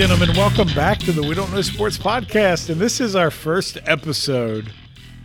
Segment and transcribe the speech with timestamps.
[0.00, 2.70] gentlemen, welcome back to the We Don't Know Sports podcast.
[2.70, 4.72] And this is our first episode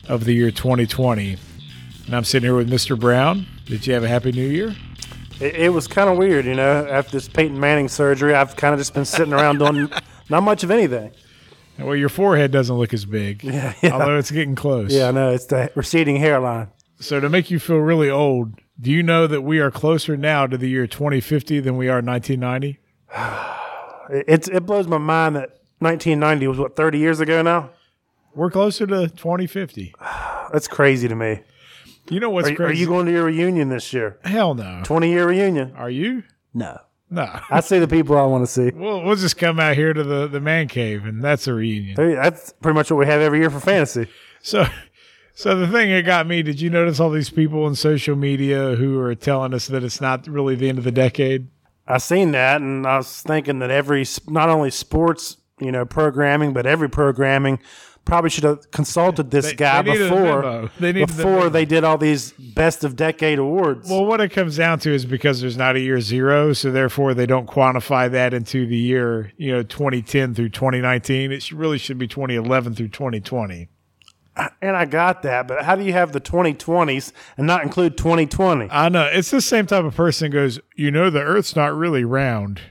[0.10, 1.38] of the year 2020.
[2.08, 3.00] And I'm sitting here with Mr.
[3.00, 3.48] Brown.
[3.68, 4.76] Did you have a happy new year?
[5.40, 6.86] It, it was kind of weird, you know.
[6.88, 9.90] After this Peyton Manning surgery, I've kind of just been sitting around doing
[10.30, 11.14] not much of anything.
[11.80, 13.92] Well, your forehead doesn't look as big, Yeah, yeah.
[13.92, 14.92] although it's getting close.
[14.92, 15.30] Yeah, I know.
[15.30, 16.68] It's the receding hairline.
[17.00, 20.48] So, to make you feel really old, do you know that we are closer now
[20.48, 22.80] to the year 2050 than we are 1990?
[24.10, 27.72] It, it's, it blows my mind that 1990 was, what, 30 years ago now?
[28.34, 29.94] We're closer to 2050.
[30.54, 31.42] That's crazy to me.
[32.10, 34.20] You know what's Are, are you going to your reunion this year?
[34.24, 34.82] Hell no.
[34.84, 35.74] 20 year reunion?
[35.76, 36.24] Are you?
[36.54, 36.80] No.
[37.10, 37.40] No.
[37.50, 38.72] I see the people I want to see.
[38.72, 41.96] We'll, we'll just come out here to the, the man cave, and that's a reunion.
[41.96, 44.08] That's pretty much what we have every year for fantasy.
[44.42, 44.66] So,
[45.34, 48.76] so the thing that got me, did you notice all these people on social media
[48.76, 51.48] who are telling us that it's not really the end of the decade?
[51.88, 56.52] I seen that, and I was thinking that every not only sports, you know, programming,
[56.54, 57.60] but every programming
[58.06, 60.70] probably should have consulted this They- guy they before.
[60.80, 63.90] They before they did all these best of decade awards.
[63.90, 67.14] Well, what it comes down to is because there's not a year zero, so therefore
[67.16, 71.32] they don't quantify that into the year, you know, 2010 through 2019.
[71.32, 73.70] It should, really should be 2011 through 2020.
[74.62, 78.68] And I got that, but how do you have the 2020s and not include 2020?
[78.70, 82.04] I know it's the same type of person goes, you know, the Earth's not really
[82.04, 82.62] round.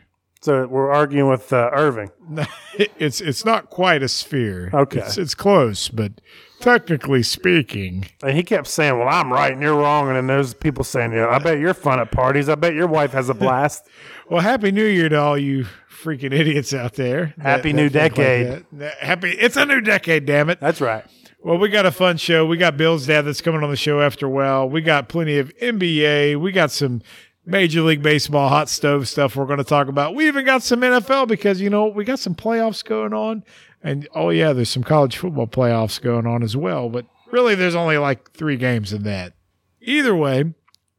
[0.43, 2.11] So we're arguing with uh, Irving.
[2.77, 4.69] It's it's not quite a sphere.
[4.75, 4.99] Okay.
[4.99, 6.11] it's, it's close, but
[6.59, 10.55] technically speaking, And he kept saying, "Well, I'm right and you're wrong." And then there's
[10.55, 12.49] people saying, "Yeah, I bet you're fun at parties.
[12.49, 13.87] I bet your wife has a blast."
[14.29, 15.67] Well, happy New Year to all you
[16.03, 17.35] freaking idiots out there.
[17.39, 18.67] Happy new think like decade.
[18.73, 18.99] that.
[18.99, 19.31] Happy!
[19.33, 20.25] It's a new decade.
[20.25, 20.59] Damn it!
[20.61, 21.05] That's right.
[21.45, 22.47] Well, we got a fun show.
[22.47, 24.67] We got Bill's dad that's coming on the show after well.
[24.67, 26.41] We got plenty of NBA.
[26.41, 27.03] We got some
[27.45, 30.15] Major League Baseball hot stove stuff we're going to talk about.
[30.15, 33.45] We even got some NFL because you know we got some playoffs going on,
[33.83, 36.89] and oh yeah, there's some college football playoffs going on as well.
[36.89, 39.35] But really, there's only like three games in that.
[39.83, 40.55] Either way,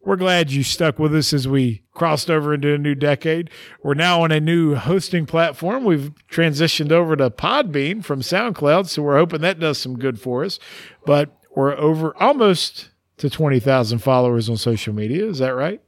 [0.05, 3.49] we're glad you stuck with us as we crossed over into a new decade.
[3.83, 5.83] We're now on a new hosting platform.
[5.83, 10.45] We've transitioned over to Podbean from SoundCloud, so we're hoping that does some good for
[10.45, 10.59] us.
[11.05, 15.25] But we're over almost to 20,000 followers on social media.
[15.25, 15.81] Is that right?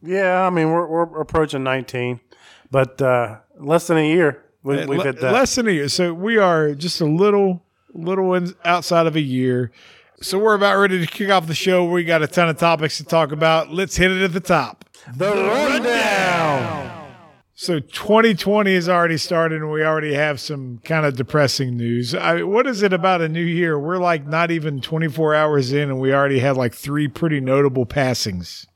[0.00, 2.20] Yeah, I mean we're we're approaching 19,
[2.70, 4.44] but uh, less than a year.
[4.62, 5.32] We, we've hit that.
[5.32, 5.88] Less than a year.
[5.88, 7.64] So we are just a little,
[7.94, 9.72] little in, outside of a year.
[10.20, 11.84] So we're about ready to kick off the show.
[11.84, 13.72] We got a ton of topics to talk about.
[13.72, 14.84] Let's hit it at the top.
[15.16, 17.12] the rundown.
[17.54, 22.14] So 2020 has already started, and we already have some kind of depressing news.
[22.14, 23.78] I, what is it about a new year?
[23.78, 27.86] We're like not even 24 hours in, and we already had like three pretty notable
[27.86, 28.66] passings.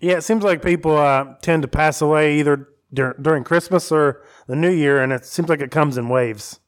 [0.00, 4.22] Yeah, it seems like people uh, tend to pass away either dur- during Christmas or
[4.46, 6.60] the New Year, and it seems like it comes in waves.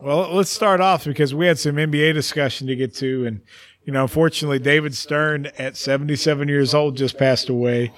[0.00, 3.40] Well, let's start off because we had some NBA discussion to get to, and
[3.84, 7.92] you know, unfortunately, David Stern at 77 years old just passed away,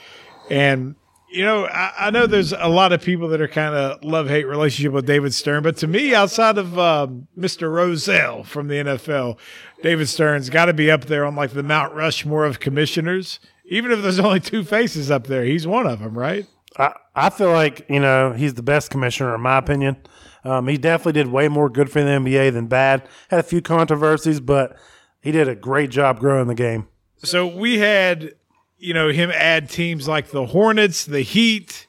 [0.50, 0.94] and
[1.30, 4.28] you know, I, I know there's a lot of people that are kind of love
[4.28, 7.72] hate relationship with David Stern, but to me, outside of um, Mr.
[7.72, 9.38] Rozelle from the NFL,
[9.82, 13.40] David Stern's got to be up there on like the Mount Rushmore of commissioners.
[13.66, 16.46] Even if there's only two faces up there, he's one of them, right?
[16.78, 19.96] I, I feel like you know he's the best commissioner in my opinion.
[20.44, 23.02] Um, he definitely did way more good for the NBA than bad.
[23.28, 24.76] Had a few controversies, but
[25.20, 26.88] he did a great job growing the game.
[27.18, 28.34] So we had,
[28.78, 31.86] you know, him add teams like the Hornets, the Heat,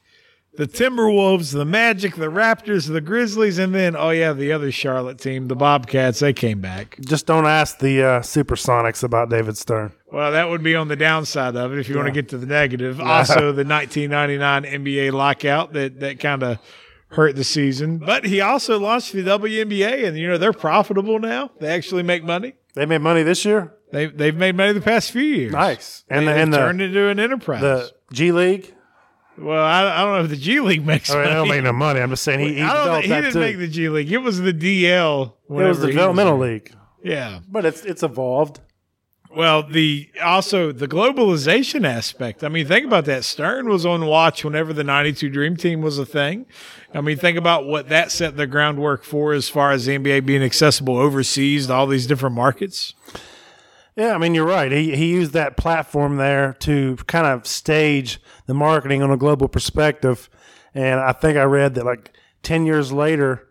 [0.54, 5.18] the Timberwolves, the Magic, the Raptors, the Grizzlies, and then oh yeah, the other Charlotte
[5.18, 6.20] team, the Bobcats.
[6.20, 6.98] They came back.
[7.06, 9.94] Just don't ask the uh, Supersonics about David Stern.
[10.12, 11.80] Well, that would be on the downside of it.
[11.80, 16.20] If you want to get to the negative, also the 1999 NBA lockout that that
[16.20, 16.60] kind of
[17.12, 17.98] hurt the season.
[18.00, 21.52] But he also launched the WNBA, and you know they're profitable now.
[21.60, 22.54] They actually make money.
[22.74, 23.74] They made money this year.
[23.92, 25.52] They they've made money the past few years.
[25.52, 26.04] Nice.
[26.10, 27.62] And And the, and the, turned into an enterprise.
[27.62, 28.74] the G League.
[29.38, 31.30] well, I, I don't know if the G League makes I mean, money.
[31.30, 32.00] they don't make no money.
[32.00, 33.40] I'm just saying he, he I don't think, he didn't too.
[33.40, 34.12] make the G League.
[34.12, 35.34] It was the DL.
[35.50, 36.74] it was the developmental league,
[37.04, 37.40] Yeah.
[37.50, 38.62] but it's it's evolved.
[39.34, 42.44] Well, the also the globalization aspect.
[42.44, 43.24] I mean, think about that.
[43.24, 46.46] Stern was on watch whenever the '92 Dream Team was a thing.
[46.94, 50.26] I mean, think about what that set the groundwork for as far as the NBA
[50.26, 52.94] being accessible overseas to all these different markets.
[53.96, 54.72] Yeah, I mean you're right.
[54.72, 59.48] He he used that platform there to kind of stage the marketing on a global
[59.48, 60.30] perspective,
[60.74, 62.12] and I think I read that like
[62.44, 63.48] ten years later,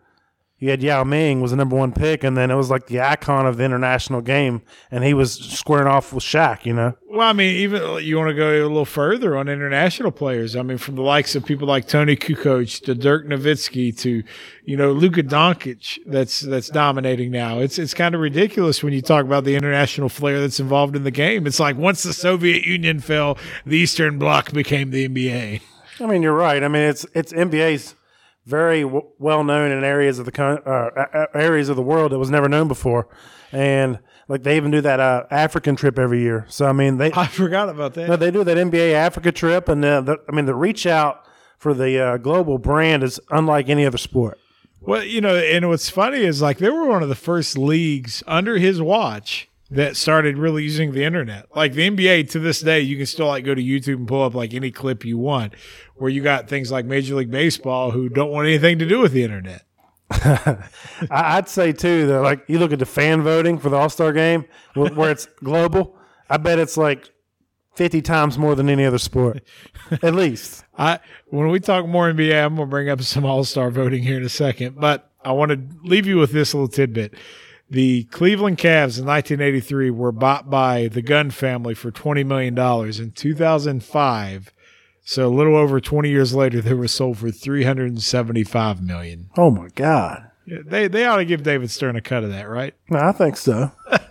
[0.61, 3.01] you had Yao Ming was the number one pick, and then it was like the
[3.01, 4.61] icon of the international game,
[4.91, 6.67] and he was squaring off with Shaq.
[6.67, 9.49] You know, Well, I mean, even uh, you want to go a little further on
[9.49, 10.55] international players.
[10.55, 14.21] I mean, from the likes of people like Toni Kukoc to Dirk Nowitzki to,
[14.63, 15.97] you know, Luka Doncic.
[16.05, 17.57] That's that's dominating now.
[17.57, 21.03] It's it's kind of ridiculous when you talk about the international flair that's involved in
[21.03, 21.47] the game.
[21.47, 23.35] It's like once the Soviet Union fell,
[23.65, 25.61] the Eastern Bloc became the NBA.
[25.99, 26.63] I mean, you're right.
[26.63, 27.95] I mean, it's it's NBA's
[28.51, 32.19] very w- well known in areas of the con- uh, areas of the world that
[32.19, 33.07] was never known before,
[33.51, 36.45] and like they even do that uh, African trip every year.
[36.49, 38.09] So I mean, they I forgot about that.
[38.09, 41.25] no, they do that NBA Africa trip, and uh, the, I mean the reach out
[41.57, 44.37] for the uh, global brand is unlike any other sport.
[44.79, 48.23] Well, you know, and what's funny is like they were one of the first leagues
[48.27, 51.47] under his watch that started really using the internet.
[51.55, 54.21] Like the NBA to this day, you can still like go to YouTube and pull
[54.21, 55.53] up like any clip you want,
[55.95, 59.13] where you got things like Major League Baseball who don't want anything to do with
[59.13, 59.63] the internet.
[61.09, 64.11] I'd say too that like you look at the fan voting for the All Star
[64.11, 65.95] game where, where it's global.
[66.29, 67.09] I bet it's like
[67.75, 69.41] fifty times more than any other sport,
[70.03, 70.65] at least.
[70.77, 74.17] I when we talk more NBA, I'm gonna bring up some All Star voting here
[74.17, 77.13] in a second, but I want to leave you with this little tidbit.
[77.71, 82.99] The Cleveland Cavs in 1983 were bought by the Gund family for 20 million dollars
[82.99, 84.53] in 2005.
[85.05, 89.29] So a little over 20 years later, they were sold for 375 million.
[89.37, 90.30] Oh my god!
[90.45, 92.73] Yeah, They they ought to give David Stern a cut of that, right?
[92.89, 93.71] No, I think so.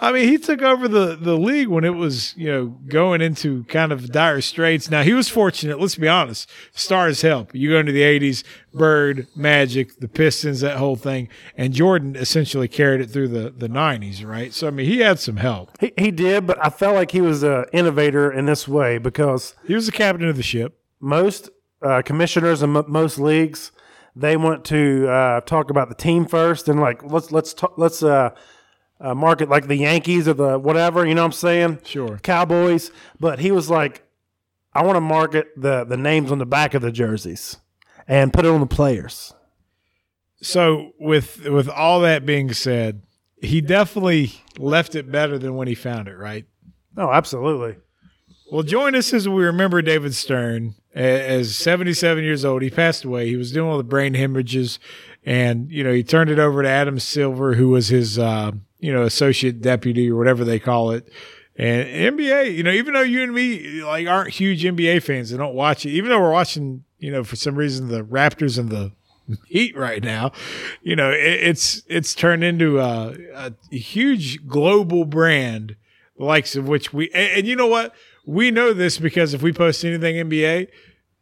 [0.00, 3.64] I mean, he took over the, the league when it was, you know, going into
[3.64, 4.88] kind of dire straits.
[4.88, 6.48] Now, he was fortunate, let's be honest.
[6.72, 7.52] Stars help.
[7.54, 11.28] You go into the 80s, Bird, Magic, the Pistons, that whole thing.
[11.56, 14.52] And Jordan essentially carried it through the, the 90s, right?
[14.54, 15.70] So, I mean, he had some help.
[15.80, 19.54] He he did, but I felt like he was an innovator in this way because
[19.66, 20.78] He was the captain of the ship.
[21.00, 21.50] most
[21.82, 23.72] uh, commissioners and m- most leagues
[24.20, 28.02] they want to uh, talk about the team first and like let's let's ta- let's
[28.02, 28.30] uh,
[29.00, 32.18] uh, market like the Yankees or the whatever you know what I'm saying Sure.
[32.22, 34.02] Cowboys but he was like
[34.74, 37.56] I want to market the the names on the back of the jerseys
[38.06, 39.34] and put it on the players
[40.40, 43.02] So, with with all that being said,
[43.42, 46.46] he definitely left it better than when he found it, right?
[46.96, 47.76] oh absolutely
[48.50, 52.62] Well, join us as we remember David Stern as 77 years old.
[52.62, 53.28] He passed away.
[53.28, 54.78] He was doing all the brain hemorrhages,
[55.24, 58.92] and you know he turned it over to Adam Silver, who was his uh, you
[58.92, 61.12] know associate deputy or whatever they call it.
[61.56, 65.40] And NBA, you know, even though you and me like aren't huge NBA fans and
[65.40, 68.70] don't watch it, even though we're watching, you know, for some reason the Raptors and
[68.70, 68.92] the
[69.46, 70.32] Heat right now,
[70.82, 75.76] you know, it, it's it's turned into a, a huge global brand,
[76.16, 77.92] the likes of which we and, and you know what
[78.28, 80.68] we know this because if we post anything NBA,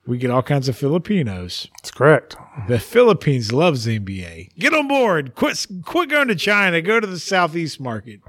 [0.09, 1.69] we get all kinds of Filipinos.
[1.77, 2.37] that's correct
[2.69, 4.57] The Philippines loves the NBA.
[4.59, 5.37] Get on board.
[5.37, 6.83] Quit quit going to China.
[6.83, 8.21] Go to the Southeast market.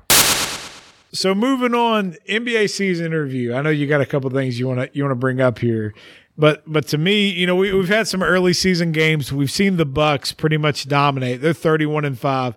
[1.12, 3.56] So moving on, NBA season review.
[3.56, 5.58] I know you got a couple things you want to you want to bring up
[5.58, 5.96] here,
[6.38, 9.34] but but to me, you know, we, we've had some early season games.
[9.34, 11.42] We've seen the Bucks pretty much dominate.
[11.42, 12.56] They're thirty one and five.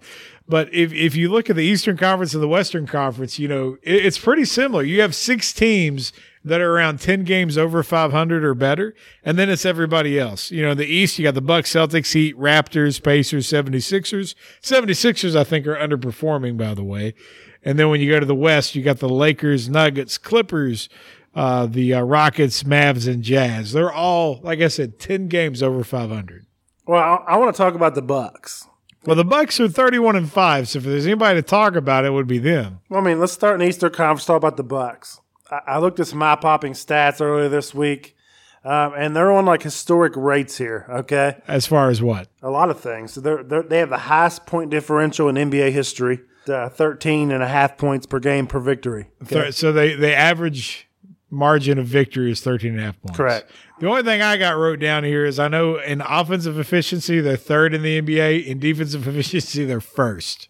[0.50, 3.78] But if if you look at the Eastern Conference and the Western Conference, you know,
[3.82, 4.82] it, it's pretty similar.
[4.82, 6.12] You have six teams
[6.44, 10.50] that are around 10 games over 500 or better and then it's everybody else.
[10.50, 15.36] You know in the east you got the bucks celtics heat raptors pacers 76ers 76ers
[15.36, 17.14] i think are underperforming by the way.
[17.62, 20.88] And then when you go to the west you got the lakers nuggets clippers
[21.32, 23.72] uh, the uh, rockets mavs and jazz.
[23.72, 26.46] They're all like i said 10 games over 500
[26.86, 28.66] well I, I want to talk about the Bucks
[29.04, 32.12] well the bucks are 31 and 5 so if there's anybody to talk about it
[32.12, 34.24] would be them Well, I mean, let's start an Easter Conference.
[34.24, 35.20] Talk about the Bucks.
[35.50, 38.16] I, I looked at some eye popping stats earlier this week,
[38.64, 40.86] um, and they're on like historic rates here.
[40.88, 43.12] Okay, as far as what a lot of things.
[43.14, 46.20] So they're, they're, they have the highest point differential in NBA history.
[46.48, 49.08] Uh, 13 and a half points per game per victory.
[49.22, 49.50] Okay?
[49.50, 50.88] So they they average
[51.30, 53.16] margin of victory is 13 and a half points.
[53.16, 53.50] Correct.
[53.78, 57.36] The only thing I got wrote down here is I know in offensive efficiency they're
[57.36, 58.46] third in the NBA.
[58.46, 60.48] In defensive efficiency they're first.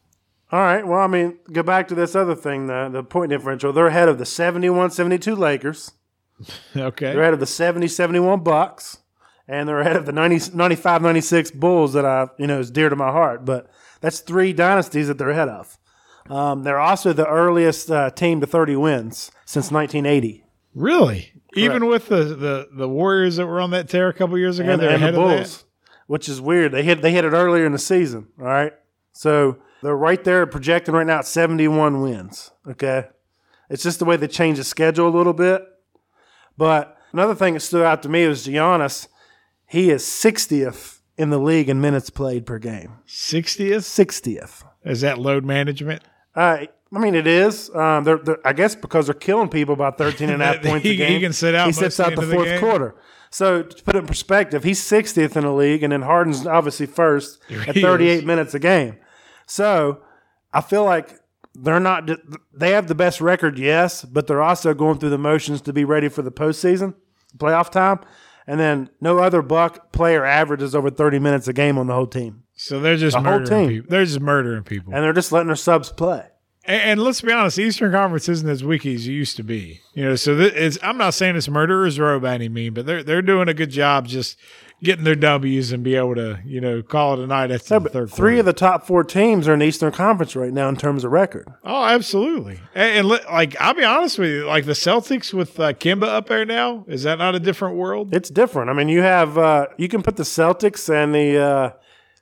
[0.53, 0.85] All right.
[0.85, 3.73] Well, I mean, go back to this other thing, the, the point differential.
[3.73, 5.93] They're ahead of the 71 72 Lakers.
[6.75, 7.13] Okay.
[7.13, 8.99] They're ahead of the 70 71 Bucks.
[9.47, 12.89] And they're ahead of the 90, 95 96 Bulls that I, you know, is dear
[12.89, 13.45] to my heart.
[13.45, 13.69] But
[14.01, 15.77] that's three dynasties that they're ahead of.
[16.31, 20.45] Um, they're also the earliest uh, team to 30 wins since 1980.
[20.75, 21.33] Really?
[21.55, 24.71] Even with the, the the Warriors that were on that tear a couple years ago,
[24.71, 25.65] and, they're and ahead the Bulls,
[26.07, 26.73] which is weird.
[26.73, 28.29] They hit they hit it earlier in the season.
[28.39, 28.73] All right,
[29.13, 32.53] so they're right there projecting right now at seventy one wins.
[32.69, 33.09] Okay,
[33.69, 35.63] it's just the way they changed the schedule a little bit.
[36.57, 39.09] But another thing that stood out to me was Giannis.
[39.67, 42.95] He is sixtieth in the league in minutes played per game.
[43.07, 43.85] 60th?
[43.85, 44.65] 60th.
[44.87, 46.03] Is that load management?
[46.35, 47.71] Uh, I mean, it is.
[47.75, 50.85] Um, they're, they're, I guess because they're killing people by 13 and a half points
[50.85, 51.13] He- a game.
[51.13, 52.61] he can sit out He sits out the the end of the fourth game.
[52.61, 52.95] quarter.
[53.31, 56.87] So to put it in perspective, he's 60th in the league, and then Harden's obviously
[56.87, 58.25] first at 38 is.
[58.25, 58.97] minutes a game.
[59.47, 60.01] So
[60.53, 61.15] I feel like
[61.55, 62.11] they're not.
[62.53, 65.85] They have the best record, yes, but they're also going through the motions to be
[65.85, 66.95] ready for the postseason,
[67.37, 68.01] playoff time.
[68.49, 72.09] And then no other Buck player averages over 30 minutes a game on the whole
[72.09, 73.69] team, So they're just The whole murdering team.
[73.69, 73.91] people.
[73.91, 74.93] They're just murdering people.
[74.93, 76.27] and they're just letting their subs play.
[76.65, 79.81] And, and let's be honest, Eastern Conference isn't as weak as it used to be.
[79.95, 83.03] You know, so th- I'm not saying it's murderers row by any mean, but they're
[83.03, 84.37] they're doing a good job just
[84.83, 87.89] getting their W's and be able to you know call it a night after the
[87.91, 88.39] third Three quarter.
[88.41, 91.13] of the top four teams are in the Eastern Conference right now in terms of
[91.13, 91.47] record.
[91.65, 92.61] oh, absolutely.
[92.75, 96.05] And, and li- like I'll be honest with you, like the Celtics with uh, Kemba
[96.05, 98.15] up there now, is that not a different world?
[98.15, 98.71] It's different.
[98.71, 101.71] I mean, you have uh, you can put the Celtics and the uh,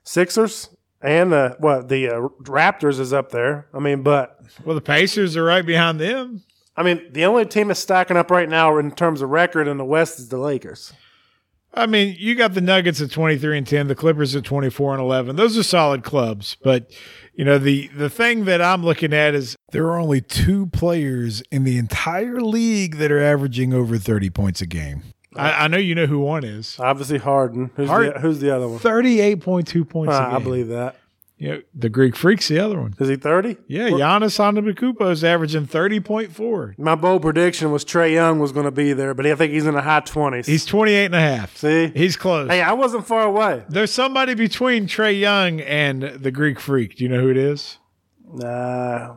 [0.04, 3.67] Sixers and the what the uh, Raptors is up there.
[3.73, 6.43] I mean, but Well, the Pacers are right behind them.
[6.76, 9.78] I mean, the only team that's stacking up right now in terms of record in
[9.78, 10.93] the West is the Lakers.
[11.75, 15.02] I mean, you got the Nuggets at 23 and 10, the Clippers at 24 and
[15.02, 15.37] 11.
[15.37, 16.90] Those are solid clubs, but
[17.35, 21.43] you know, the the thing that I'm looking at is there are only two players
[21.52, 25.02] in the entire league that are averaging over 30 points a game.
[25.37, 26.76] I, I know you know who one is.
[26.80, 27.70] Obviously, Harden.
[27.76, 28.78] Who's, the, who's the other one?
[28.78, 30.37] 38.2 points a Ah, game.
[30.37, 30.97] I believe that.
[31.40, 32.97] You know, the Greek Freak's the other one.
[32.99, 33.56] Is he thirty?
[33.68, 36.76] Yeah, Giannis Antetokounmpo is averaging 30.4.
[36.78, 39.64] My bold prediction was Trae Young was going to be there, but I think he's
[39.64, 40.47] in the high twenties.
[40.49, 41.56] He's 28 and a half.
[41.56, 41.92] See?
[41.94, 42.50] He's close.
[42.50, 43.62] Hey, I wasn't far away.
[43.68, 46.97] There's somebody between Trae Young and the Greek Freak.
[46.97, 47.78] Do you know who it is?
[48.42, 49.14] Uh,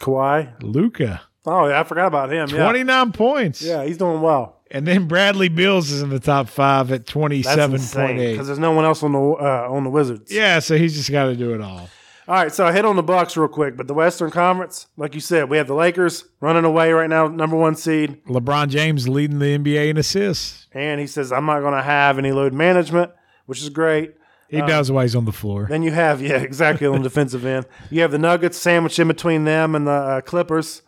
[0.00, 0.52] Kawhi.
[0.62, 1.22] Luka.
[1.46, 2.48] Oh, yeah, I forgot about him.
[2.50, 2.62] Yeah.
[2.62, 3.62] 29 points.
[3.62, 4.60] Yeah, he's doing well.
[4.74, 8.32] And then Bradley Beal's is in the top five at twenty seven point eight.
[8.32, 10.32] because there's no one else on the uh, on the Wizards.
[10.32, 11.88] Yeah, so he's just got to do it all.
[12.26, 15.14] All right, so I hit on the Bucks real quick, but the Western Conference, like
[15.14, 19.06] you said, we have the Lakers running away right now, number one seed, LeBron James
[19.08, 20.66] leading the NBA in assists.
[20.72, 23.12] and he says I'm not going to have any load management,
[23.46, 24.14] which is great.
[24.48, 25.66] He does while he's on the floor.
[25.68, 27.66] Then you have yeah, exactly on the defensive end.
[27.90, 30.82] You have the Nuggets sandwiched in between them and the uh, Clippers.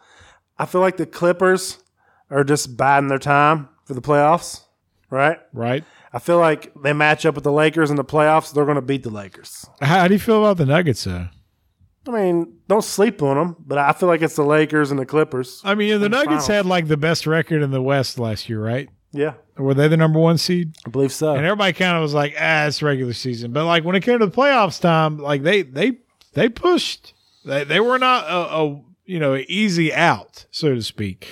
[0.58, 1.78] I feel like the Clippers
[2.30, 4.62] are just biding their time for the playoffs,
[5.10, 5.38] right?
[5.52, 5.84] Right?
[6.12, 8.52] I feel like they match up with the Lakers in the playoffs.
[8.52, 9.66] They're going to beat the Lakers.
[9.80, 11.28] How, how do you feel about the Nuggets, though?
[12.08, 15.06] I mean, don't sleep on them, but I feel like it's the Lakers and the
[15.06, 15.60] Clippers.
[15.64, 18.88] I mean, the Nuggets had like the best record in the West last year, right?
[19.12, 20.74] Yeah, Were they the number one seed?
[20.84, 21.34] I believe so.
[21.34, 23.52] And everybody kind of was like, ah, it's regular season.
[23.52, 25.98] But like when it came to the playoffs time, like they they
[26.34, 27.14] they pushed.
[27.44, 31.28] They they were not a, a you know easy out, so to speak.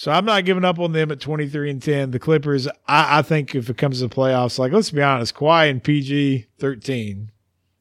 [0.00, 2.12] So I'm not giving up on them at 23 and 10.
[2.12, 5.34] The Clippers, I, I think if it comes to the playoffs, like let's be honest,
[5.34, 7.30] Kawhi and PG 13.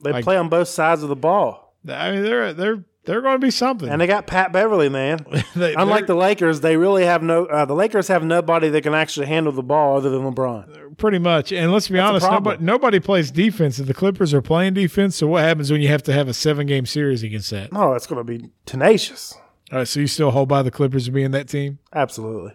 [0.03, 3.39] They Like- play on both sides of the ball, I mean, they're they're they're going
[3.39, 3.87] to be something.
[3.87, 5.25] and they got Pat Beverley, man.
[5.55, 7.45] They- Unlike the Lakers, they really have no.
[7.45, 10.97] Uh, the Lakers have nobody that can actually handle the ball other than LeBron.
[10.97, 11.53] pretty much.
[11.53, 13.79] And let's be a honest, nobody, nobody plays defense.
[13.79, 16.33] If the Clippers are playing defense, so what happens when you have to have a
[16.33, 17.69] seven game series against that?
[17.71, 19.37] Oh, it's going to be tenacious.
[19.71, 21.79] All right, so you still hold by the Clippers being that team?
[21.93, 22.53] Absolutely.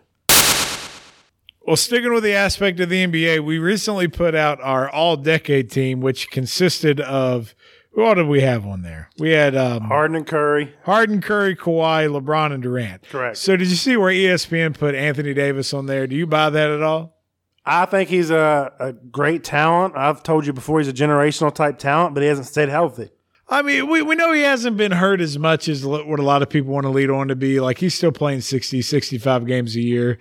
[1.67, 5.71] Well, sticking with the aspect of the NBA, we recently put out our all decade
[5.71, 7.55] team, which consisted of
[7.93, 9.09] who all did we have on there?
[9.19, 10.75] We had um, Harden and Curry.
[10.83, 13.09] Harden, Curry, Kawhi, LeBron, and Durant.
[13.09, 13.37] Correct.
[13.39, 16.07] So, did you see where ESPN put Anthony Davis on there?
[16.07, 17.17] Do you buy that at all?
[17.65, 19.95] I think he's a, a great talent.
[19.97, 23.11] I've told you before he's a generational type talent, but he hasn't stayed healthy.
[23.49, 26.43] I mean, we, we know he hasn't been hurt as much as what a lot
[26.43, 27.61] of people want to lead on to be.
[27.61, 30.19] Like, he's still playing 60, 65 games a year.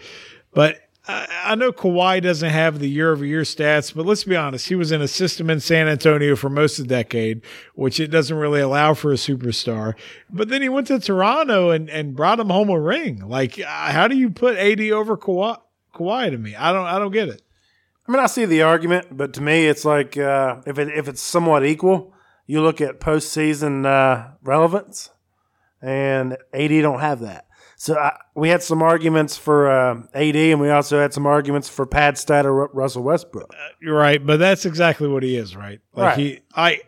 [0.54, 4.36] But I, I know Kawhi doesn't have the year over year stats, but let's be
[4.36, 4.68] honest.
[4.68, 7.42] He was in a system in San Antonio for most of the decade,
[7.76, 9.96] which it doesn't really allow for a superstar.
[10.30, 13.28] But then he went to Toronto and, and brought him home a ring.
[13.28, 15.60] Like, uh, how do you put AD over Kawhi,
[15.96, 16.56] Kawhi to me?
[16.56, 17.42] I don't, I don't get it.
[18.06, 21.08] I mean, I see the argument, but to me, it's like uh, if it, if
[21.08, 22.14] it's somewhat equal,
[22.46, 25.10] you look at postseason uh, relevance,
[25.82, 27.48] and AD don't have that.
[27.76, 31.68] So I, we had some arguments for uh, AD, and we also had some arguments
[31.68, 33.54] for Pad Stat or Ru- Russell Westbrook.
[33.82, 35.82] You're right, but that's exactly what he is, right?
[35.94, 36.18] Like Right.
[36.18, 36.80] he, I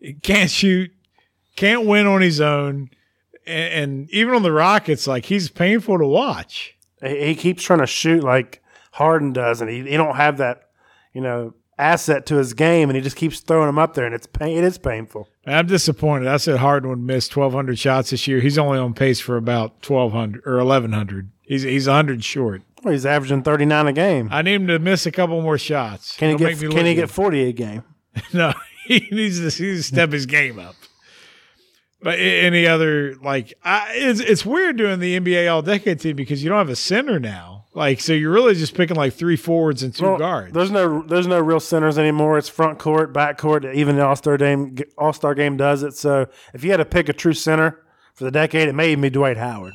[0.00, 0.90] he can't shoot,
[1.54, 2.90] can't win on his own,
[3.46, 6.74] and, and even on the Rockets, like he's painful to watch.
[7.00, 10.70] He, he keeps trying to shoot like Harden does, and he, he don't have that,
[11.12, 14.14] you know, asset to his game, and he just keeps throwing them up there, and
[14.14, 15.28] it's pain, it is painful.
[15.46, 16.28] I'm disappointed.
[16.28, 18.40] I said Harden would miss 1,200 shots this year.
[18.40, 21.30] He's only on pace for about 1,200 or 1,100.
[21.42, 22.62] He's he's 100 short.
[22.82, 24.28] Well, he's averaging thirty nine a game.
[24.32, 26.16] I need him to miss a couple more shots.
[26.16, 27.02] Can he get Can he good.
[27.02, 27.84] get forty a game?
[28.32, 28.52] no,
[28.86, 30.74] he needs to, he needs to step his game up.
[32.02, 36.42] But any other like, I, it's it's weird doing the NBA All Decade team because
[36.42, 37.61] you don't have a center now.
[37.74, 40.52] Like, so you're really just picking like three forwards and two Well, guards.
[40.52, 42.36] There's no there's no real centers anymore.
[42.36, 43.64] It's front court, back court.
[43.64, 45.94] Even the All Star game All Star game does it.
[45.94, 47.82] So if you had to pick a true center
[48.14, 49.72] for the decade, it may even be Dwight Howard.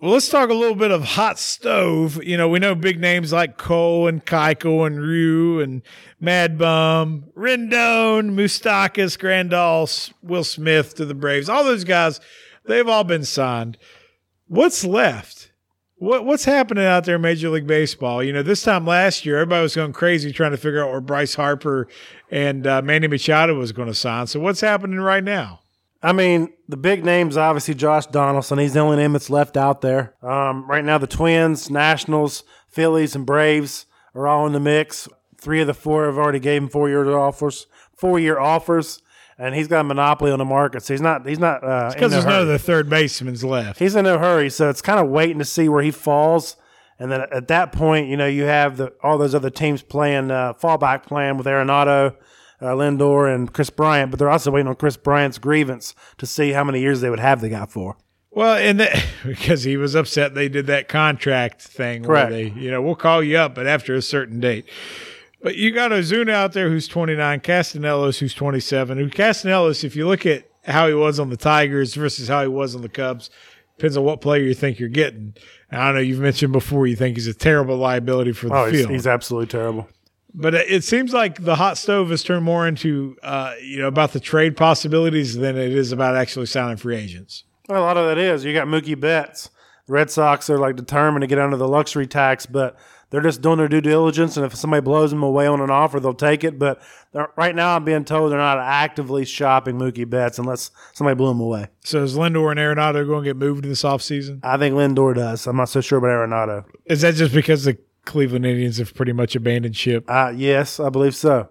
[0.00, 2.22] Well, let's talk a little bit of hot stove.
[2.22, 5.82] You know, we know big names like Cole and Keuchel and Ryu and
[6.20, 11.48] Mad Bum, Rendon, Moustakas, Grandal, Will Smith to the Braves.
[11.48, 12.20] All those guys,
[12.66, 13.76] they've all been signed.
[14.46, 15.37] What's left?
[15.98, 18.22] What what's happening out there in Major League Baseball?
[18.22, 21.00] You know, this time last year, everybody was going crazy trying to figure out where
[21.00, 21.88] Bryce Harper
[22.30, 24.28] and uh, Manny Machado was going to sign.
[24.28, 25.60] So what's happening right now?
[26.00, 28.58] I mean, the big names obviously Josh Donaldson.
[28.58, 30.14] He's the only name that's left out there.
[30.22, 35.08] Um, right now, the Twins, Nationals, Phillies, and Braves are all in the mix.
[35.36, 37.66] Three of the four have already gave him four year offers.
[37.96, 39.02] Four year offers,
[39.38, 40.82] and he's got a monopoly on the market.
[40.82, 41.26] So he's not.
[41.26, 41.62] He's not.
[41.62, 43.78] Uh, Because no there's no other third baseman's left.
[43.78, 46.56] He's in no hurry, so it's kind of waiting to see where he falls.
[46.98, 50.30] And then at that point, you know, you have the all those other teams playing
[50.32, 52.16] uh, fallback plan with Arenado,
[52.60, 56.50] uh, Lindor, and Kris Bryant, but they're also waiting on Kris Bryant's grievance to see
[56.50, 57.96] how many years they would have the guy for.
[58.30, 62.30] Well, and that, because he was upset they did that contract thing Correct.
[62.30, 64.68] where they, you know, we'll call you up, but after a certain date.
[65.42, 68.98] But you got Ozuna out there who's 29, Castellanos who's 27.
[68.98, 72.48] Who Castellanos, if you look at how he was on the Tigers versus how he
[72.48, 73.30] was on the Cubs,
[73.76, 75.34] depends on what player you think you're getting.
[75.70, 78.66] And I know you've mentioned before you think he's a terrible liability for the Oh,
[78.66, 78.90] he's, field.
[78.90, 79.88] he's absolutely terrible.
[80.34, 83.86] But it it seems like the hot stove has turned more into, uh, you know,
[83.86, 87.44] about the trade possibilities than it is about actually signing free agents.
[87.68, 89.50] Well, a lot of that is you got Mookie Betts.
[89.86, 92.76] Red Sox are like determined to get under the luxury tax, but
[93.10, 94.36] they're just doing their due diligence.
[94.36, 96.58] And if somebody blows them away on an offer, they'll take it.
[96.58, 96.80] But
[97.36, 101.40] right now, I'm being told they're not actively shopping Mookie Betts unless somebody blew him
[101.40, 101.68] away.
[101.84, 104.40] So is Lindor and Arenado going to get moved this offseason?
[104.42, 105.46] I think Lindor does.
[105.46, 106.64] I'm not so sure about Arenado.
[106.84, 110.04] Is that just because the Cleveland Indians have pretty much abandoned ship?
[110.08, 111.48] Uh, yes, I believe so.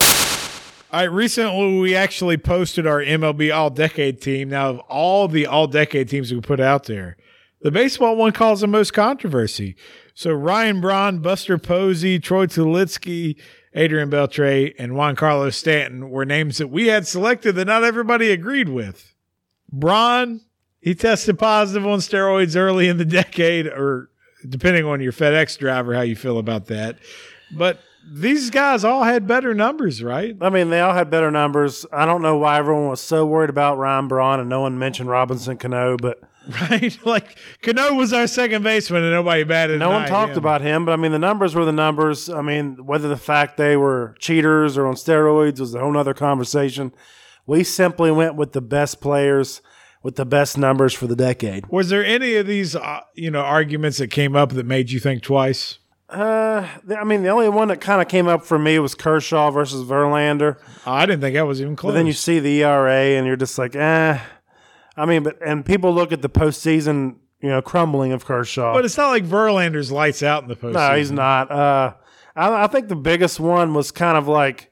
[0.89, 4.49] All right, recently we actually posted our MLB All Decade team.
[4.49, 7.17] Now, of all the All Decade teams we put out there,
[7.61, 9.75] the baseball one caused the most controversy.
[10.13, 13.35] So Ryan Braun, Buster Posey, Troy Tulowitzki,
[13.73, 18.69] Adrian Beltre, and Giancarlo Stanton were names that we had selected that not everybody agreed
[18.69, 19.13] with.
[19.71, 20.41] Braun,
[20.79, 24.09] he tested positive on steroids early in the decade, or
[24.47, 26.97] depending on your FedEx driver, how you feel about that.
[27.51, 30.35] But these guys all had better numbers, right?
[30.41, 31.85] I mean, they all had better numbers.
[31.91, 35.09] I don't know why everyone was so worried about Ryan Braun and no one mentioned
[35.09, 36.21] Robinson Cano, but
[36.61, 36.97] right?
[37.05, 39.79] Like Cano was our second baseman, and nobody batted.
[39.79, 40.37] no one talked him.
[40.37, 40.85] about him.
[40.85, 42.29] But I mean, the numbers were the numbers.
[42.29, 46.13] I mean, whether the fact they were cheaters or on steroids was a whole other
[46.13, 46.93] conversation.
[47.45, 49.61] We simply went with the best players
[50.03, 51.65] with the best numbers for the decade.
[51.67, 54.99] Was there any of these, uh, you know, arguments that came up that made you
[54.99, 55.79] think twice?
[56.09, 56.65] Uh,
[56.97, 59.83] I mean, the only one that kind of came up for me was Kershaw versus
[59.85, 60.57] Verlander.
[60.85, 61.91] I didn't think that was even close.
[61.91, 64.19] But then you see the ERA and you're just like, eh.
[64.97, 68.73] I mean, but and people look at the postseason, you know, crumbling of Kershaw.
[68.73, 70.73] but it's not like Verlander's lights out in the postseason.
[70.73, 71.51] no, he's not.
[71.51, 71.93] Uh,
[72.35, 74.71] I, I think the biggest one was kind of like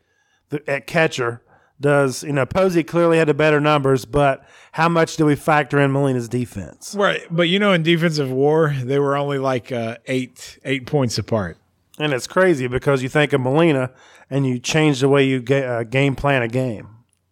[0.49, 1.41] the, at catcher.
[1.79, 5.79] Does you know Posey clearly had the better numbers, but how much do we factor
[5.79, 6.95] in Molina's defense?
[6.97, 7.21] right.
[7.29, 11.57] But you know, in defensive war, they were only like uh, eight eight points apart.
[11.99, 13.91] And it's crazy because you think of Molina
[14.29, 16.87] and you change the way you ga- uh, game plan a game.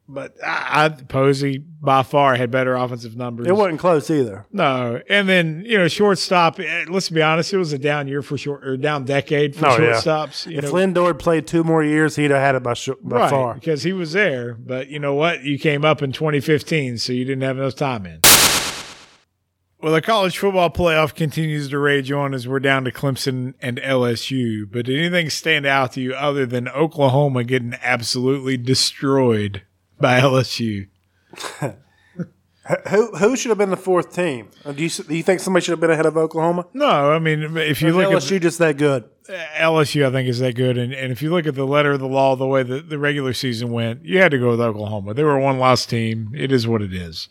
[0.09, 3.45] But I, I Posey by far had better offensive numbers.
[3.45, 4.45] It wasn't close either.
[4.53, 6.57] No, and then you know, shortstop.
[6.59, 9.67] eh, Let's be honest, it was a down year for short or down decade for
[9.67, 9.91] Oh, yeah.
[9.95, 10.49] shortstops.
[10.49, 13.17] You If know, Lindor played two more years, he'd have had it by, sh- by
[13.17, 13.53] right, far.
[13.55, 14.53] because he was there.
[14.53, 15.43] But you know what?
[15.43, 18.21] You came up in 2015, so you didn't have enough time in.
[19.81, 23.77] Well, the college football playoff continues to rage on as we're down to Clemson and
[23.79, 24.63] LSU.
[24.71, 29.63] But did anything stand out to you other than Oklahoma getting absolutely destroyed
[29.99, 30.87] by LSU?
[32.89, 34.47] Who who should have been the fourth team?
[34.63, 36.65] Uh, Do you do you think somebody should have been ahead of Oklahoma?
[36.73, 39.03] No, I mean if you look at LSU just that good?
[39.57, 41.99] LSU, I think is that good, and and if you look at the letter of
[41.99, 45.13] the law, the way that the regular season went, you had to go with Oklahoma.
[45.13, 46.31] They were a one loss team.
[46.33, 47.27] It is what it is,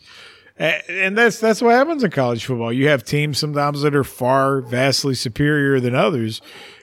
[0.57, 2.71] and that's that's what happens in college football.
[2.71, 6.41] You have teams sometimes that are far vastly superior than others,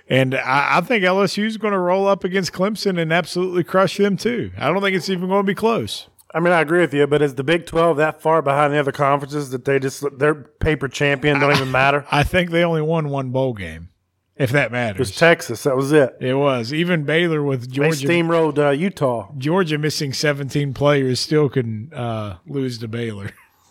[0.09, 3.97] and I, I think LSU is going to roll up against Clemson and absolutely crush
[3.97, 4.51] them too.
[4.59, 6.09] I don't think it's even going to be close.
[6.33, 8.79] I mean, I agree with you, but is the Big Twelve that far behind the
[8.79, 12.07] other conferences that they just their paper champion don't even matter?
[12.11, 13.89] I think they only won one bowl game.
[14.37, 14.97] if that matters.
[14.97, 15.17] It was.
[15.17, 15.63] Texas.
[15.65, 16.17] That was it.
[16.21, 18.07] It was even Baylor with They Georgia.
[18.07, 19.33] steamrolled uh, Utah.
[19.39, 23.31] Georgia missing 17 players still couldn't uh, lose to Baylor.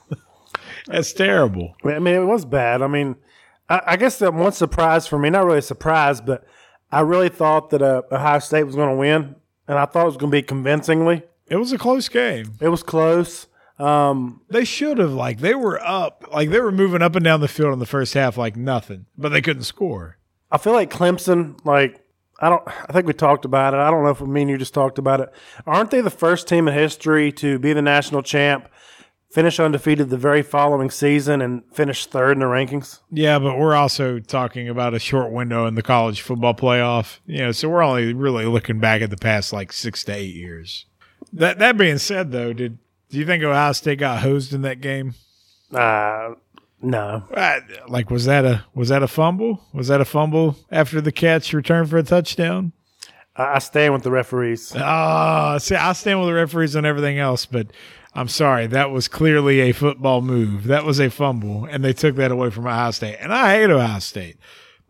[0.87, 1.75] That's terrible.
[1.85, 2.81] I mean, it was bad.
[2.81, 3.15] I mean,
[3.69, 6.45] I, I guess that one surprise for me, not really a surprise, but
[6.91, 9.35] I really thought that uh, Ohio State was going to win,
[9.67, 11.23] and I thought it was going to be convincingly.
[11.49, 12.53] It was a close game.
[12.61, 13.47] It was close.
[13.77, 17.39] Um, They should have like they were up, like they were moving up and down
[17.39, 20.17] the field in the first half like nothing, but they couldn't score.
[20.51, 22.03] I feel like Clemson, like,
[22.41, 23.77] I don't, I think we talked about it.
[23.77, 25.29] I don't know if me and you just talked about it.
[25.65, 28.67] Aren't they the first team in history to be the national champ,
[29.31, 32.99] finish undefeated the very following season, and finish third in the rankings?
[33.11, 37.19] Yeah, but we're also talking about a short window in the college football playoff.
[37.25, 40.33] You know, so we're only really looking back at the past like six to eight
[40.33, 40.85] years.
[41.33, 42.77] That that being said, though, did
[43.09, 45.15] do you think Ohio State got hosed in that game?
[45.73, 46.33] Uh,
[46.81, 47.23] no.
[47.33, 49.61] Uh, Like, was that a was that a fumble?
[49.73, 52.71] Was that a fumble after the catch return for a touchdown?
[53.35, 54.73] I, I stand with the referees.
[54.75, 57.67] Ah, see, I stand with the referees on everything else, but
[58.15, 60.65] I'm sorry, that was clearly a football move.
[60.65, 63.17] That was a fumble, and they took that away from Ohio State.
[63.19, 64.37] And I hate Ohio State.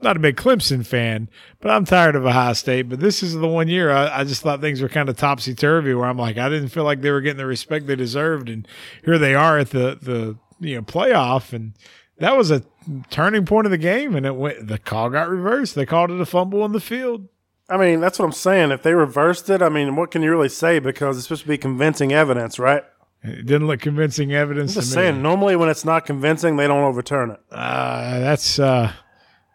[0.02, 2.84] Not a big Clemson fan, but I'm tired of Ohio State.
[2.84, 5.54] But this is the one year I, I just thought things were kind of topsy
[5.54, 8.48] turvy, where I'm like, I didn't feel like they were getting the respect they deserved,
[8.48, 8.68] and
[9.04, 11.74] here they are at the the you know playoff, and
[12.20, 12.64] that was a
[13.10, 14.68] turning point of the game, and it went.
[14.68, 15.76] The call got reversed.
[15.76, 17.28] They called it a fumble on the field.
[17.70, 18.72] I mean, that's what I'm saying.
[18.72, 20.80] If they reversed it, I mean, what can you really say?
[20.80, 22.84] Because it's supposed to be convincing evidence, right?
[23.22, 24.74] It didn't look convincing evidence.
[24.74, 25.04] Just to me.
[25.04, 27.40] saying, normally when it's not convincing, they don't overturn it.
[27.52, 28.94] Uh, that's uh,